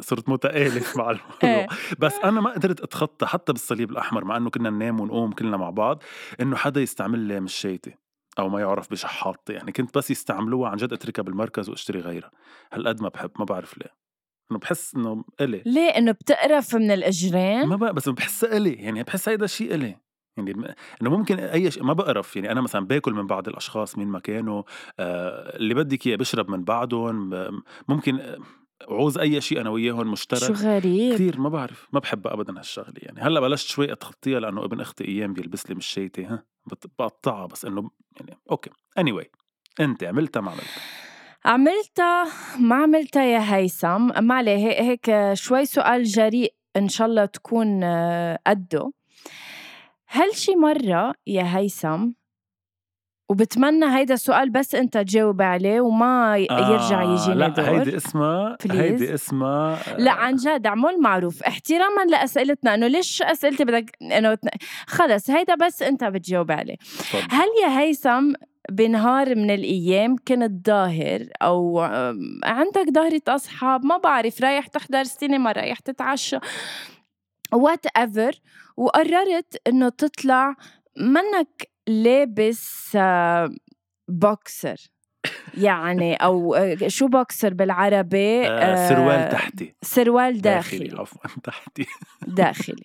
[0.00, 1.34] صرت متآلف مع الموضوع.
[1.44, 1.66] إيه.
[1.98, 5.70] بس أنا ما قدرت أتخطى حتى بالصليب الأحمر مع إنه كنا ننام ونقوم كلنا مع
[5.70, 6.02] بعض
[6.40, 7.94] إنه حدا يستعمل لي مشيتي.
[8.38, 12.30] أو ما يعرف بشحاطتي يعني كنت بس يستعملوها عن جد أتركها بالمركز وأشتري غيرها.
[12.72, 13.94] هالقد ما بحب ما بعرف ليه.
[14.50, 15.62] إنه بحس إنه إلي.
[15.66, 19.96] ليه؟ إنه بتقرف من الأجرين؟ ما بقى بس بحسها إلي يعني بحس هيدا الشيء إلي.
[20.36, 22.36] يعني إنه ممكن أي شيء ما بقرف.
[22.36, 24.62] يعني أنا مثلا باكل من بعض الأشخاص مين ما كانوا
[24.98, 27.30] آه اللي بدك إياه بشرب من بعضهم
[27.88, 28.38] ممكن آه،
[28.82, 30.40] عوز أي شيء أنا وياهم مشترك.
[30.40, 31.14] شو غريب.
[31.14, 33.20] كثير ما بعرف ما بحبها ابدا هالشغلة يعني.
[33.20, 36.44] هلأ بلشت شوي أتخطيها لأنه ابن أختي أيام بيلبس لي مشيتي ها؟
[36.98, 38.70] بقطعها بس إنه يعني أوكي.
[38.98, 39.26] اني anyway.
[39.80, 40.82] أنت عملتها ما عملتها؟
[41.44, 42.24] عملتها
[42.60, 44.24] ما عملتها يا هيثم.
[44.24, 48.92] ما عليه هي- هيك شوي سؤال جريء إن شاء الله تكون آه، قده.
[50.06, 52.08] هل شي مرة يا هيثم
[53.28, 58.56] وبتمنى هيدا السؤال بس انت تجاوب عليه وما ي- يرجع يجينا لا دور هيدي اسمها.
[58.70, 61.42] هيدي اسمها لا عن جد اعمل معروف.
[61.42, 64.38] احتراما لأسئلتنا إنه ليش أسئلتي بدك إنه
[64.86, 66.76] خلص هيدا بس انت بتجاوب عليه.
[66.76, 67.22] تفضل.
[67.30, 68.32] هل يا هيثم
[68.70, 71.80] بنهار من الأيام كنت ظاهر أو
[72.44, 76.38] عندك ظاهرة أصحاب ما بعرف رايح تحضر سينما رايح تتعشى.
[77.52, 78.32] whatever
[78.76, 80.54] وقررت إنه تطلع
[80.96, 83.50] منك لابس آه،
[84.08, 84.76] بوكسر
[85.56, 89.74] يعني أو آه، شو بوكسر بالعربي؟ آه سروال تحتي.
[89.82, 90.78] سروال داخلي.
[90.78, 91.86] داخلي عفوا تحتي.
[92.26, 92.82] داخلي.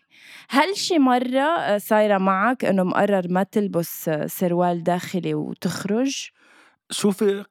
[0.49, 6.29] هل شي مرة آه، صايرة معك إنه مقرر ما تلبس آه، سروال داخلي وتخرج؟
[6.91, 7.45] شوفي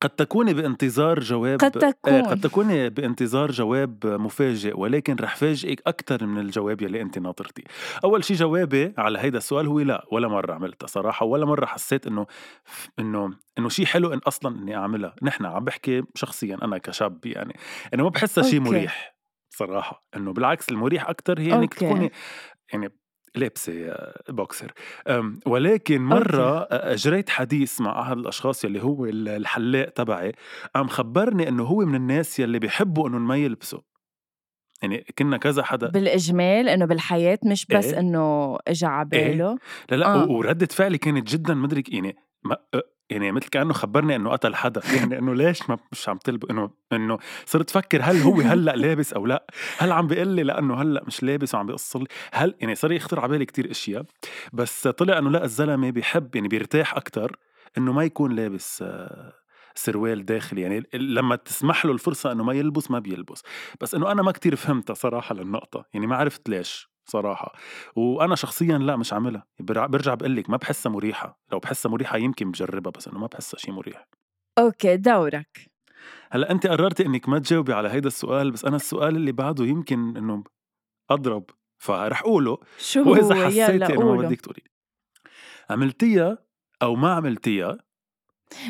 [0.00, 2.22] قد تكوني بانتظار جواب قد آه، تكون.
[2.22, 7.64] قد تكوني بانتظار جواب مفاجئ ولكن رح فاجئك أكثر من الجواب يلي أنت ناطرتيه
[8.04, 12.06] أول شي جوابي على هيدا السؤال هو لا ولا مرة عملتها صراحة ولا مرة حسيت
[12.06, 12.26] إنه
[12.98, 17.56] إنه إنه شيء حلو إن أصلا إني أعملها نحن عم بحكي شخصيا أنا كشاب يعني
[17.94, 18.60] إنه ما بحسها شيء.
[18.60, 19.16] مريح
[19.50, 21.66] صراحة إنه بالعكس المريح أكثر هي okay.
[21.66, 22.12] تكوني
[22.72, 22.88] يعني
[23.36, 24.72] لابسه آه، بوكسر.
[25.46, 30.32] ولكن مرة أجريت حديث مع أحد الأشخاص يلي هو ال- الحلاق تبعي
[30.74, 33.80] قام خبرني إنه هو من الناس يلي بيحبوا إنه ما يلبسوا.
[34.82, 35.88] يعني كنا كذا حدا.
[35.88, 37.98] بالإجمال إنه بالحياة مش بس إيه.
[38.00, 39.58] إنه إجا على باله.
[39.90, 40.26] لا لا آه.
[40.30, 42.56] وردة فعلي كانت جدا مدري يعني ما
[43.10, 44.80] يعني مثل كأنه خبرني إنه قتل حدا.
[44.96, 49.12] يعني إنه ليش ما مش عم تلب إنه إنه صرت أفكر هل هو هلأ لابس
[49.12, 49.46] أو لأ.
[49.78, 52.06] هل عم بيقول لي لأنه هلأ مش لابس وعم بيقص لي.
[52.32, 54.04] هل يعني صار يخطر على بالي كثير إشياء.
[54.52, 57.36] بس طلع إنه لأ الزلمة بيحب يعني بيرتاح أكثر
[57.78, 59.32] إنه ما يكون لابس آه،
[59.74, 60.60] سروال داخلي.
[60.60, 63.42] يعني لما تسمح له الفرصة إنه ما يلبس ما بيلبس.
[63.80, 65.84] بس إنه أنا ما كتير فهمتها صراحة للنقطة.
[65.94, 66.93] يعني ما عرفت ليش.
[67.06, 67.52] صراحة
[67.96, 69.46] وأنا شخصيا لأ مش عاملها.
[69.60, 71.40] برجع بقول لك ما بحسها مريحة.
[71.52, 74.08] لو بحسها مريحة يمكن بجربها بس انه ما بحسها شيء مريح.
[74.58, 75.70] okay دورك.
[76.30, 80.16] هلأ انت قررتي انك ما تجاوبي على هيدا السؤال بس أنا السؤال اللي بعده يمكن
[80.16, 80.44] إنه
[81.10, 81.44] أضرب
[81.78, 84.28] فرح اقوله شو يلا حسيتي إنه ما قوله.
[84.28, 84.62] بدك تقولي.
[85.70, 86.38] عملتيها
[86.82, 87.78] أو ما عملتيها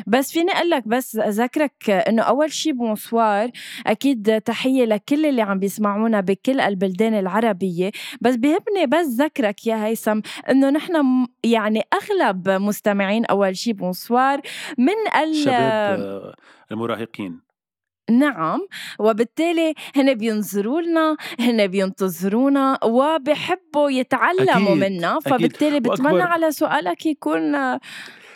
[0.07, 3.51] بس فيني أقول لك بس أذكرك إنه أول شي bonsoir
[3.87, 7.91] أكيد تحية لكل اللي عم بيسمعونا بكل البلدان العربية.
[8.21, 10.19] بس بيهمني بس ذكرك يا هيثم
[10.49, 14.41] إنه نحن يعني أغلب مستمعين أول شي bonsoir
[14.77, 16.35] من ال شباب آه،
[16.71, 17.41] المراهقين.
[18.11, 18.59] نعم
[18.99, 25.17] وبالتالي هن بينظروا لنا هن بينتظرونا وبحبوا يتعلموا أكيد، منا.
[25.17, 25.33] أكيد.
[25.33, 27.55] فبالتالي بتمنى وأكبر- على سؤالك يكون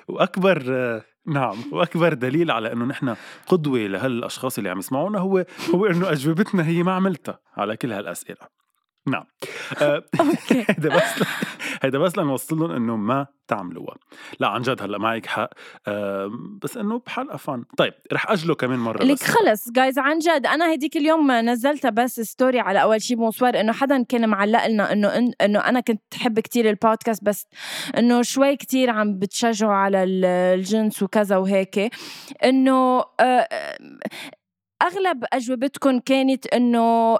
[0.07, 3.15] وأكبر آه، نعم واكبر دليل على إنه نحن
[3.47, 8.58] قدوة لهالأشخاص اللي عم يسمعونا هو هو إنه أجوبتنا هي ما عملتها على كل هالأسئلة.
[9.09, 9.23] نعم.
[9.81, 10.65] آه، أوكي.
[10.69, 11.23] هيدا بس
[11.81, 13.95] هيدا بس لنوصل لهم إنه ما تعملوها.
[14.39, 15.49] لا عن جد هلأ معك حق.
[15.87, 16.31] آه،
[16.63, 20.73] بس إنه بحلقه فن طيب رح أجله كمان مرة لك خلص جايز عن جد أنا
[20.73, 25.31] هديك اليوم نزلتها بس story على أول شي bonsoir إنه حدا كان معلق لنا إنه
[25.41, 27.47] إنه أنا كنت حب كتير البودكاست بس
[27.97, 30.25] إنه شوي كتير عم بتشجعوا على ال-
[30.59, 31.89] الجنس وكذا وهيك.
[32.43, 33.47] إنه آه،
[34.83, 37.17] أغلب أجوبتكم كانت إنه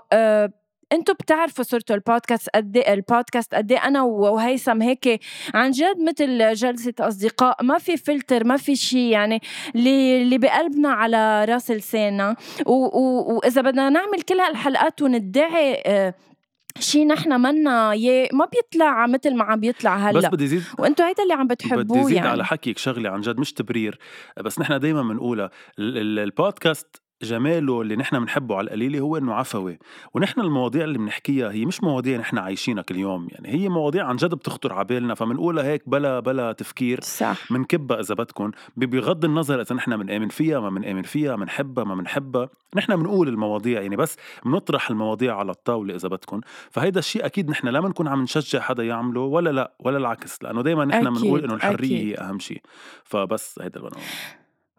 [0.94, 5.20] أنتم بتعرفوا صرتوا البودكاست قد إيه- البودكاست قد إيه؟ أنا وهيثم هيك
[5.54, 7.64] عن جد مثل جلسة أصدقاء.
[7.64, 9.42] ما في فلتر ما في شيء يعني
[9.76, 12.36] اللي اللي بقلبنا على راس لساننا.
[12.66, 16.14] وإذا بدنا نعمل كل هالحلقات وندعي آه،
[16.80, 21.04] شيء نحن منا يه ما بيطلع مثل ما عم بيطلع بس هلا بدي زيد وأنتم
[21.04, 22.28] هيدا اللي عم بدي بتحبوه زيد يعني.
[22.30, 24.00] على حكيك شغلة عن جد مش تبرير.
[24.44, 25.50] بس نحن دائما بنقولها
[25.80, 29.80] ال- ال- البودكاست جماله اللي نحن بنحبه على القليلة هو إنه عفوي
[30.14, 34.16] ونحن المواضيع اللي بنحكيها هي مش مواضيع نحن عايشينها كل يوم يعني هي مواضيع عن
[34.16, 37.02] جد بتخطر على بالنا فبنقولها هيك بلا بلا تفكير.
[37.02, 37.52] صح.
[37.52, 42.50] منكبها إذا بدكم بغض النظر إذا نحن بنآمن فيها ما بنآمن فيها بنحبها ما بنحبها
[42.76, 47.68] نحن بنقول المواضيع يعني بس بنطرح المواضيع على الطاولة إذا بدكم فهيدا الشيء أكيد نحن
[47.68, 50.44] لا بنكون عم نشجع حدا يعمله ولا لا ولا العكس.
[50.44, 52.08] لأنه دائما نحن بنقول إنه الحرية أكيد.
[52.08, 52.62] هي أهم شيء.
[53.04, 53.92] فبس هيدا اللي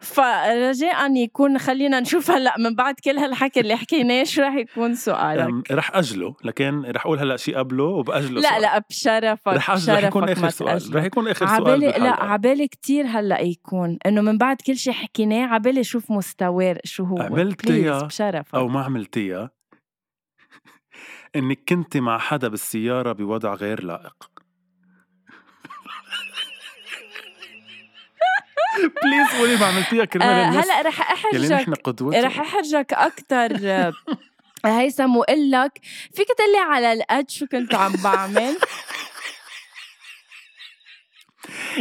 [0.01, 5.73] فرجاء يكون خلينا نشوف هلأ من بعد كل هالحكي اللي حكيناه شو رح يكون سؤالك
[5.73, 8.63] رح أجله لكن رح أقول هلأ شيء قبله وبأجله لا سؤال.
[8.63, 10.97] لا بشرفك رح أجله رح يكون آخر سؤال.
[10.97, 12.25] رح يكون آخر سؤال عبالي لا.
[12.25, 17.19] عبالي كتير هلأ يكون إنه من بعد كل شيء حكيناه عبالي شوف مستواه شو هو
[17.19, 19.51] عملتيها بشرفك أو ما عملتيها
[21.37, 24.40] إنك كنت مع حدا بالسيارة بوضع غير لائق
[28.79, 31.69] بليز قولي ما عملتيها كرمال آه الناس هلا رح احرجك
[32.15, 33.53] رح احرجك أكثر
[34.65, 35.81] هيثم وقول لك
[36.15, 38.57] فيك تقلي على القد شو كنت عم بعمل؟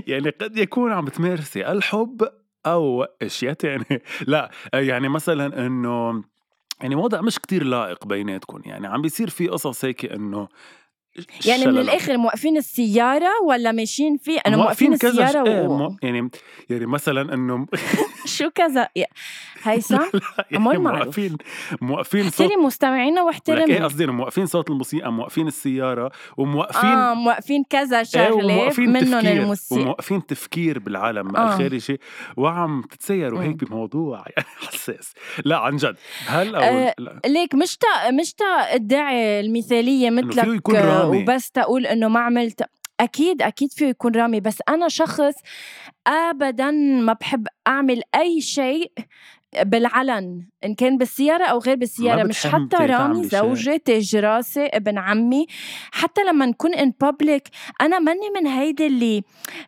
[0.07, 2.29] يعني قد يكون عم بتمارسي الحب
[2.65, 4.03] أو أشياء تانية.
[4.27, 6.23] لا يعني مثلا إنه
[6.81, 8.61] يعني وضع مش كتير لائق بيناتكم.
[8.65, 10.47] يعني عم بيصير في قصص هيك إنه
[11.45, 11.77] يعني من.
[11.77, 15.77] الآخر موقفين السيارة ولا ماشيين فيه أنا موقفين كذا ش- السياره إيه و...
[15.77, 16.29] مو- يعني
[16.69, 17.67] يعني مثلا إنه
[18.37, 18.87] شو كذا؟
[19.63, 19.97] هيثم
[20.51, 21.03] يعني معروف.
[21.03, 21.37] موقفين
[21.81, 27.13] موقفين صوت احترم مستمعينا لك إيه واحترم قصدي موقفين صوت الموسيقى موقفين السيارة وموقفين آه
[27.13, 29.81] موقفين كذا إيه شغلة وموقفين منهم الموسيقى.
[29.81, 31.53] وموقفين تفكير بالعالم آه.
[31.53, 31.99] الخارجي
[32.37, 33.63] وعم تتسيروا هيك.
[33.63, 35.13] بموضوع يعني حساس.
[35.45, 35.95] لا عن جد.
[36.25, 37.19] هل أو آه، لا.
[37.25, 41.09] ليك مش تا مش تا ادعي المثالية مثلك آه،.
[41.09, 42.63] وبس تقول إنه ما عملت.
[42.99, 44.39] أكيد أكيد فيه يكون رامي.
[44.39, 45.33] بس أنا شخص
[46.07, 48.91] ابدا ما بحب أعمل أي شيء
[49.61, 50.47] بالعلن.
[50.65, 53.23] إن كان بالسيارة أو غير بالسيارة مش حتى رامي.
[53.23, 55.45] زوجي تاج راسي ابن عمي
[55.91, 57.47] حتى لما نكون ان بابليك
[57.81, 59.23] أنا ماني من هيدي اللي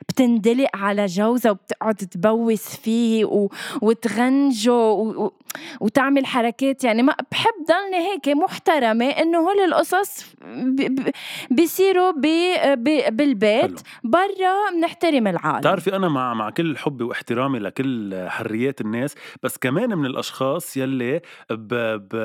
[0.09, 3.49] بتندلق على جوزها وبتقعد تبوس فيه و...
[3.81, 5.25] وتغنجه و...
[5.25, 5.33] و...
[5.81, 11.09] وتعمل حركات يعني ما بحب ضلني هيك محترمة إنه هول القصص ب...
[11.51, 12.25] بيصيروا ب...
[12.65, 13.15] ب...
[13.15, 13.81] بالبيت.
[14.03, 19.97] برا بنحترم العالم بتعرفي أنا مع مع كل حبي واحترامي لكل حريات الناس بس كمان
[19.97, 21.73] من الأشخاص يلي ب,
[22.09, 22.15] ب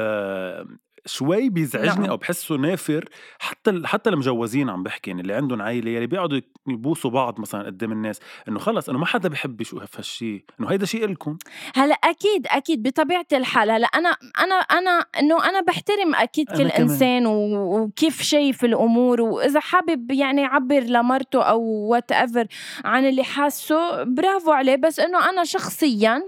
[1.06, 2.10] شوي بيزعجني نعم.
[2.10, 7.10] أو بحسه نافر حتى حتى المجوزين عم بحكي يعني اللي عندهم عائله يلي بيقعدوا يبوسوا
[7.10, 11.04] بعض مثلا قدام الناس إنه خلص إنه ما حدا بحب يشوف هالشيء إنه هيدا شيء
[11.04, 11.38] إلكم
[11.74, 16.70] هلأ أكيد أكيد بطبيعة الحال هلأ أنا أنا أنا إنه أنا بحترم أكيد أنا كل
[16.70, 16.82] كمان.
[16.82, 22.46] إنسان وكيف شايف الأمور وإذا حابب يعني يعبر لمرته أو whatever
[22.84, 26.22] عن اللي حاسه برافو عليه بس إنه أنا شخصيا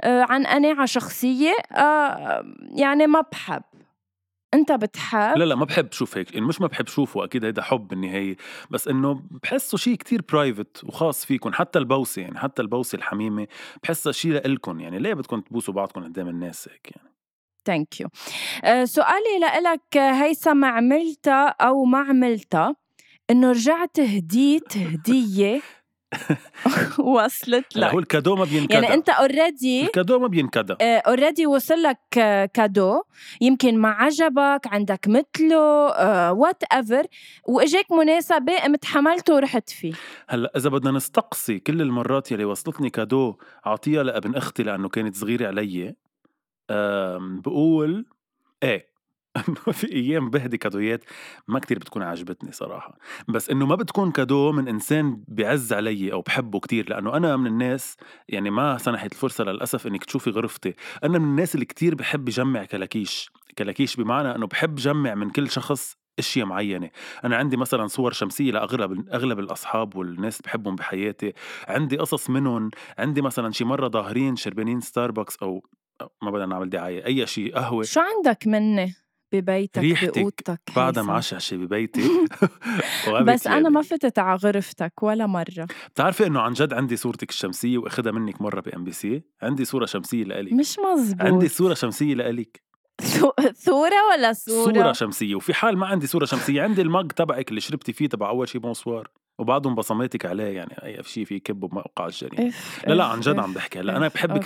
[0.00, 3.62] آه، عن قناعة شخصية آه، يعني ما بحب
[4.54, 7.88] أنت بتحب لا لا ما بحب شوف هيك مش ما بحب شوفه أكيد هيدا حب
[7.88, 8.36] بالنهاية
[8.70, 13.46] بس إنه بحسه شيء كتير private وخاص فيكم حتى البوسة يعني حتى البوسة الحميمة
[13.82, 17.12] بحسها شيء لإلكم يعني ليه بدكم تبوسوا بعضكم قدام الناس هيك يعني؟
[17.64, 18.08] thank you
[18.84, 22.76] سؤالي لإلك هيثم عملتها أو ما عملتها
[23.30, 25.60] إنه رجعت هديت هدية
[26.98, 27.92] وصلت هلا لك.
[27.92, 31.98] هو ال cadeau ما بينكدى يعني أنت already ال cadeau ما بينكدى already وصل لك
[32.18, 33.02] آه، cadeau.
[33.40, 35.58] يمكن ما عجبك عندك مثله
[36.32, 37.06] whatever
[37.48, 39.92] وإجاك مناسبة قمت حملته ورحت فيه.
[40.28, 43.34] هلأ إذا بدنا نستقصي كل المرات يلي وصلتني cadeau
[43.66, 45.94] أعطيها لابن أختي لأنه كانت صغيرة علي.
[47.44, 48.06] بقول
[48.62, 48.91] إيه
[49.72, 51.04] في أيام بهدي كادويات
[51.48, 52.98] ما كتير بتكون عجبتني صراحة.
[53.28, 57.46] بس إنه ما بتكون كادو من إنسان بيعز علي أو بحبه كتير لأنه أنا من
[57.46, 57.96] الناس
[58.28, 60.74] يعني ما سنحت الفرصة للأسف إنك تشوفي غرفتي.
[61.04, 63.30] أنا من الناس اللي كتير بحب جمع كلاكيش.
[63.58, 66.90] كلاكيش بمعنى إنه بحب جمع من كل شخص أشياء معينة.
[67.24, 71.32] أنا عندي مثلا صور شمسية لأغلب أغلب الأصحاب والناس بحبهم بحياتي.
[71.68, 72.70] عندي قصص منهم.
[72.98, 75.66] عندي مثلا شي مرة ظاهرين شربانين ستاربكس أو
[76.22, 77.82] ما بدنا نعمل دعاية أي شيء قهوة.
[77.82, 78.94] شو عندك مني؟
[79.32, 82.10] ببيتك ريحتك بأوضتك بعدها؟ معششه ببيتي
[83.22, 83.68] بس أنا يعني.
[83.68, 85.66] ما فتت على غرفتك ولا مرة.
[85.94, 90.24] بتعرفي إنه عن جد عندي صورتك الشمسية واخدها منك مرة ب MBC؟ عندي صورة شمسية
[90.24, 90.52] لإلك.
[90.52, 91.22] مش مزبوط.
[91.22, 92.62] عندي صورة شمسية لإلك.
[93.54, 95.34] ثوره ولا صورة؟ صورة شمسية.
[95.34, 98.48] وفي حال ما عندي صورة شمسية عندي ال mug تبعك اللي شربتي فيه تبع أول
[98.48, 99.08] شي bonsoir
[99.42, 102.48] وبعضهم بصماتك عليه يعني أي شيء في يكبوا بموقع الجريمة.
[102.48, 103.80] إف لا لا عن جد عم بحكي.
[103.80, 104.08] هلا أنا.
[104.08, 104.38] بحب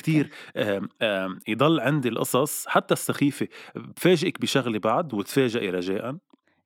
[1.02, 3.48] آم، يضل عندي القصص حتى السخيفة.
[3.74, 6.16] بفاجئك بشغلة بعد وتفاجئي رجاء.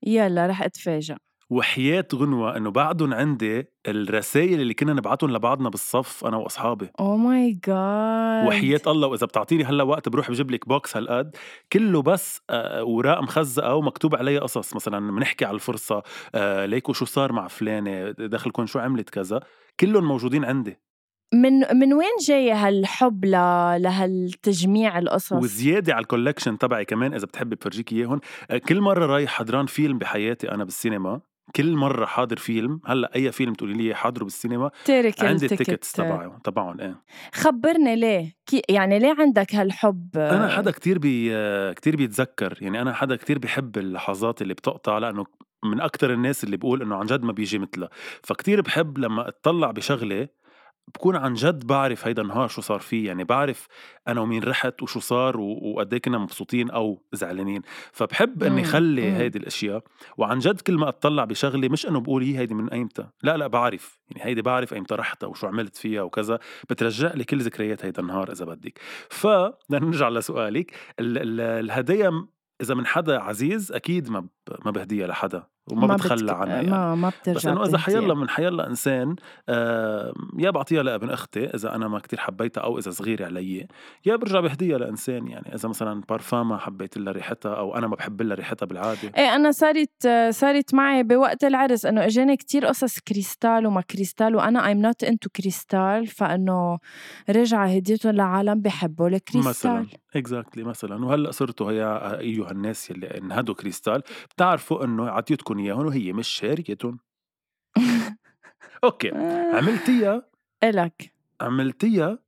[0.06, 1.16] يلا رح اتفاجئ
[1.50, 6.88] وحياة غنوة إنه بعدهم عندي الرسائل اللي كنا نبعتهم لبعضنا بالصف أنا وأصحابي.
[7.00, 11.36] oh my God وحياة الله وإذا بتعطيني هلأ وقت بروح بجيب لك box هالقد
[11.72, 14.74] كله بس آه، اوراق مخزقه ومكتوب عليها قصص.
[14.76, 16.02] مثلا بنحكي على الفرصة
[16.34, 19.40] آه، ليكو شو صار مع فلانة دخلكم شو عملت كذا.
[19.80, 20.78] كلهم موجودين عندي.
[21.34, 23.30] من من وين جاي هالحب ل...
[23.82, 29.06] لهالتجميع القصص؟ وزيادة على ال collection تبعي كمان إذا بتحبي بفرجيك اياهم آه، كل مرة
[29.06, 31.20] رايح حضران فيلم بحياتي أنا بالسينما
[31.56, 35.60] كل مرة حاضر فيلم هلأ أي فيلم تقولي لي حاضره بالسينما تارك عندي ال ticket.
[35.60, 37.02] ال tickets تبعهم تبعهم إيه.
[37.34, 41.30] خبرني ليه؟ كي يعني ليه عندك هالحب؟ أنا حدا كتير بي
[41.74, 45.24] كتير بيتذكر يعني أنا حدا كتير بحب اللحظات اللي بتقطع لأنه
[45.64, 47.88] من أكتر الناس اللي بقول إنه عن جد ما بيجي مثلها.
[48.22, 50.28] فكتير بحب لما أطلع بشغلة
[50.94, 53.66] بكون عن جد بعرف هيدا النهار شو صار فيه يعني بعرف
[54.08, 57.62] أنا ومين رحت وشو صار وقد إيه كنا مبسوطين أو زعلانين.
[57.92, 59.16] فبحب إني مم، خلي مم.
[59.16, 59.82] هيدي الأشياء
[60.18, 63.46] وعن جد كل ما أطلع بشغله مش إنه بقول هي هيدي من أيمتى لا لا
[63.46, 64.00] بعرف.
[64.10, 66.38] يعني هيدي بعرف أيمتى رحتها وشو عملت فيها وكذا.
[66.70, 68.80] بترجع لي كل ذكريات هيدا النهار إذا بدك.
[69.10, 69.54] فبدنا
[69.86, 71.70] نرجع لسؤالك ال- ال-
[72.60, 74.28] إذا من حدا عزيز أكيد ما ب-
[74.64, 75.46] ما بهديها لحدا.
[75.72, 76.34] وما ما بتخلى بتك...
[76.34, 76.70] عنها يعني.
[76.70, 77.78] ما ما بترجع بس إنه إذا.
[77.78, 79.16] حيلا من حيلا إنسان
[79.48, 83.66] آه يا بعطيها لابن أختي إذا أنا ما كتير حبيتها أو إذا صغيرة علي
[84.06, 85.54] يا برجع بهديها لإنسان يعني.
[85.54, 89.12] إذا مثلا بارفاما حبيت لها ريحتها أو أنا ما بحب لها ريحتها بالعادة.
[89.16, 94.66] إيه أنا صارت صارت معي بوقت العرس إنه إجاني كتير قصص كريستال وما كريستال وأنا
[94.66, 96.78] I'm not into crystal فإنه
[97.30, 99.86] رجع هديتهم لعالم بحبوا الكريستال مثلا
[100.16, 101.04] exactly مثلا.
[101.04, 106.98] وهلأ صرتوا يا أيها الناس يلي انهدوا كريستال بتعرفوا إنه عطيتكم اياهم وهي مش شاريتهم
[108.84, 110.22] أوكي آه، عملتيها؟
[110.64, 111.12] إلك.
[111.40, 112.18] عملتيها؟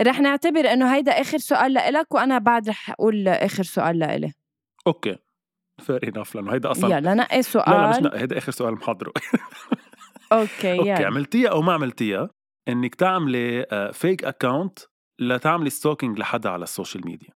[0.00, 4.32] رح نعتبر إنه هيدا آخر سؤال لإلك وأنا بعد رح أقول آخر سؤال لإلي.
[4.86, 5.16] أوكي
[5.82, 8.74] fair enough لأنه هيدا أصلا يلا نقي سؤال لا لا مش نق- هيدا آخر سؤال
[8.74, 9.12] محضره
[10.32, 11.06] أوكي أوكي يلا.
[11.06, 12.30] عملتيها أو ما عملتيها؟
[12.68, 14.78] إنك تعملي فيك account
[15.20, 17.28] لتعملي stalking لحدا على ال social media.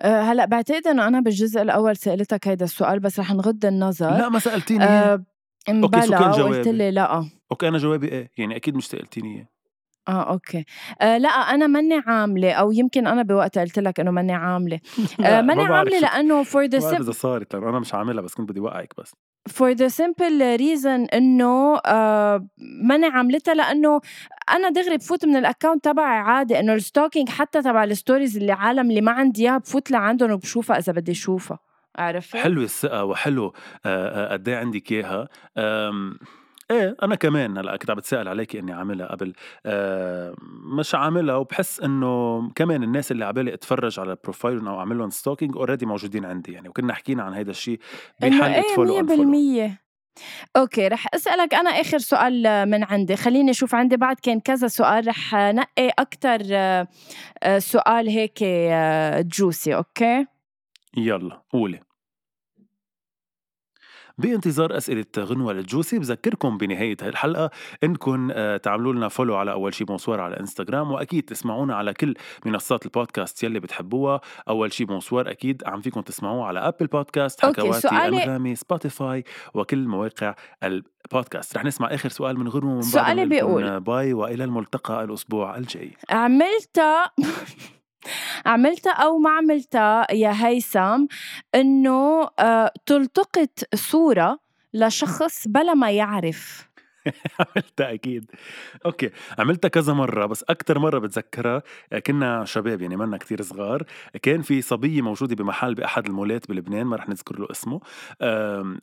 [0.00, 4.28] أه هلأ بعتقد إنه أنا بالجزء الأول سألتك هيدا السؤال بس رح نغض النظر لا
[4.28, 4.84] ما سألتيني.
[4.84, 5.24] أه
[5.68, 9.48] شو كان جوابي؟ لي لا أوكي أنا جوابي إيه يعني أكيد مش سألتيني اياه
[10.08, 10.64] آه أوكي.
[11.00, 14.80] آه لأ أنا ماني عاملة أو يمكن أنا بوقتها قلت لك إنه ماني عاملة.
[15.24, 18.34] آه ما ماني عاملة لأنه ما بعرف sim- اذا صارت لأنه أنا مش عاملها بس
[18.34, 19.12] كنت بدي وقعك بس.
[19.50, 22.46] For the simple reason إنه آه
[22.82, 24.00] ماني عاملتها لأنه
[24.50, 28.36] أنا دغري بفوت من ال account تبعي عادي إنه ال stalking حتى تبع ال stories
[28.36, 31.58] اللي عالم اللي ما عندي إياها بفوت لعندهم وبشوفها إذا بدي أشوفها.
[31.98, 33.52] عرفت؟ حلوة الثقة وحلو آه،
[33.86, 35.28] آه، قد إيه عندك إياها.
[36.70, 39.32] إيه أنا كمان هلأ كنت عم بتسال عليكي إني عاملها قبل.
[39.66, 40.34] آه،
[40.78, 45.10] مش عاملها وبحس إنه كمان الناس اللي عبالي أتفرج على profile هم أو أعمل لهم
[45.10, 47.80] stalking already موجودين عندي يعني وكنا حكينا عن هيدا الشيء
[48.20, 49.80] بحلقه إيه follow مية بالمية.
[50.56, 53.16] أوكي رح أسألك أنا آخر سؤال من عندي.
[53.16, 56.38] خليني أشوف عندي بعد كان كذا سؤال رح نقي أكتر
[57.58, 58.38] سؤال هيك
[59.26, 60.26] juicy أوكي؟
[60.96, 61.80] يلا قولي.
[64.18, 67.50] بانتظار أسئلة غنوة لل juicy بذكركم بنهاية هاي الحلقة
[67.84, 72.14] إنكم آه، تعملوا لنا follow على أول شي بونسوار على انستغرام وأكيد تسمعونا على كل
[72.46, 74.20] منصات البودكاست يلي بتحبوها.
[74.48, 80.34] أول شي بونسوار أكيد عم فيكم تسمعوه على أبل بودكاست حكواتي أنغامي سبوتيفاي وكل مواقع
[80.62, 83.80] البودكاست رح نسمع آخر سؤال من غنوة ومن بعد سؤالي بيقول.
[83.80, 85.90] باي وإلى الملتقى الأسبوع الجاي.
[86.10, 87.10] عملتها
[88.46, 91.06] عملتها أو ما عملتها يا هيثم
[91.54, 94.38] إنه آه، تلتقط صورة
[94.74, 96.68] لشخص بلا ما يعرف.
[97.40, 98.30] عملتها أكيد.
[98.86, 101.62] أوكي عملتها كذا مرة بس أكثر مرة بتذكرها
[102.06, 103.82] كنا شباب يعني منا كتير صغار.
[104.22, 107.80] كان في صبية موجودة بمحل بأحد المولات بلبنان ما رح نذكر له اسمه.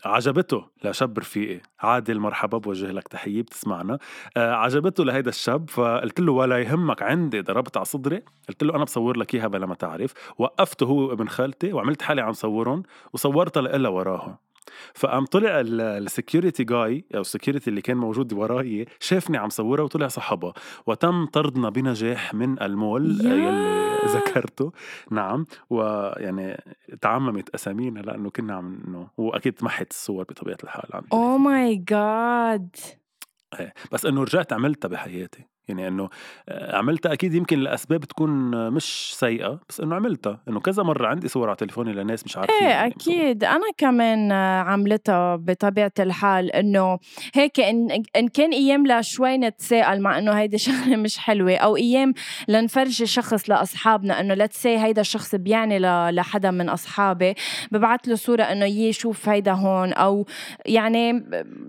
[0.05, 1.61] عجبته لشاب رفيقي.
[1.79, 3.97] عادل مرحبا بوجه لك تحية بتسمعنا.
[4.37, 8.21] آه، عجبته لهيدا الشاب فقلت له ولا يهمك عندي ضربت على صدري.
[8.49, 10.13] قلت له أنا بصور لك إياها بلا ما تعرف.
[10.37, 14.39] وقفته هو وابن خالتي وعملت حالي عم صورهم وصورتها لها وراها
[14.93, 19.83] فقام طلع ال security جاي أو ال security اللي كان موجود وراي شافني عم صورها
[19.83, 20.53] وطلع صحبها
[20.85, 23.25] وتم طردنا بنجاح من المول.
[23.25, 24.71] يلي ذكرته.
[25.11, 25.45] نعم.
[25.69, 26.63] ويعني
[27.01, 32.75] تعممت أسامينا لأنه كنا عم إنه واكيد تمحت الصور بطبيعة الحال عن أو ماي جاد
[33.91, 35.52] بس إنه رجعت عملتها بحياتي.
[35.67, 36.09] يعني إنه
[36.49, 38.31] آه، عملتها أكيد يمكن لأسباب تكون
[38.71, 42.55] مش سيئة بس إنه عملتها إنه كذا مرة عندي صور على تليفوني لناس مش عارفين
[42.55, 42.93] إيه يعني.
[42.93, 46.99] أكيد أنا كمان آه، عملتها بطبيعة الحال إنه
[47.33, 52.13] هيك إن, إن كان أيام لشوي نتسلى مع إنه هيدي شغلة مش حلوة أو أيام
[52.47, 55.79] لنفرجي شخص لأصحابنا إنه let's see هيدا الشخص بيعني
[56.11, 57.33] لحدا من أصحابي
[57.71, 60.25] ببعث له صورة إنه يي شوف هيدا هون أو
[60.65, 61.11] يعني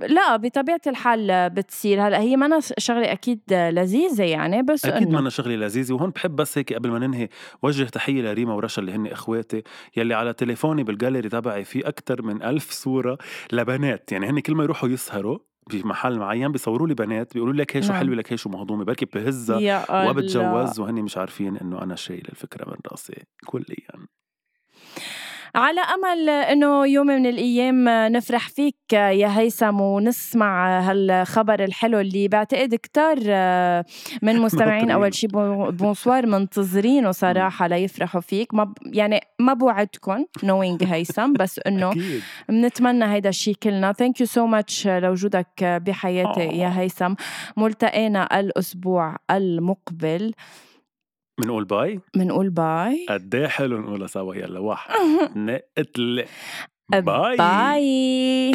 [0.08, 3.40] لا بطبيعة الحال بتصير هلأ هي ما شغلة أكيد
[3.84, 7.28] لذيذة يعني بس أكيد إنه منا شغله لذيذة وهون بحب بس هيك قبل ما ننهي
[7.62, 9.62] وجه تحية لريما ورشا اللي هن إخواتي
[9.96, 13.18] يلي على تليفوني بالجاليري تبعي في أكثر من ألف صورة
[13.52, 15.38] لبنات يعني هن كل ما يروحوا يسهروا
[15.70, 18.00] بمحل معين بيصوروا لي بنات بيقولوا لك هي شو نعم.
[18.00, 19.58] حلوة لك هي شو مهضومة بركي بهزها.
[20.10, 24.06] وبتجوز وهن مش عارفين إنه أنا شايل الفكرة من راسي كليا
[25.54, 32.74] على أمل إنه يوم من الأيام نفرح فيك يا هيثم ونسمع هالخبر الحلو اللي بعتقد
[32.74, 33.16] كتار
[34.22, 34.90] من مستمعين.
[34.90, 38.54] أول شي بو- بونسوار منتظرينه صراحة ليفرحوا فيك.
[38.54, 41.92] ما ب- يعني ما بوعدكم نوينج هيثم بس إنه
[42.48, 43.92] بنتمنى هيدا الشيء كلنا.
[43.92, 46.70] Thank you so much لوجودك بحياتي يا آه.
[46.70, 47.14] هيثم.
[47.56, 50.32] ملتقينا الأسبوع المقبل.
[51.38, 54.90] بنقول bye بنقول bye قد إيه حلو نقولها سوا يلا واحد
[55.78, 56.24] اثنين
[56.90, 58.52] bye bye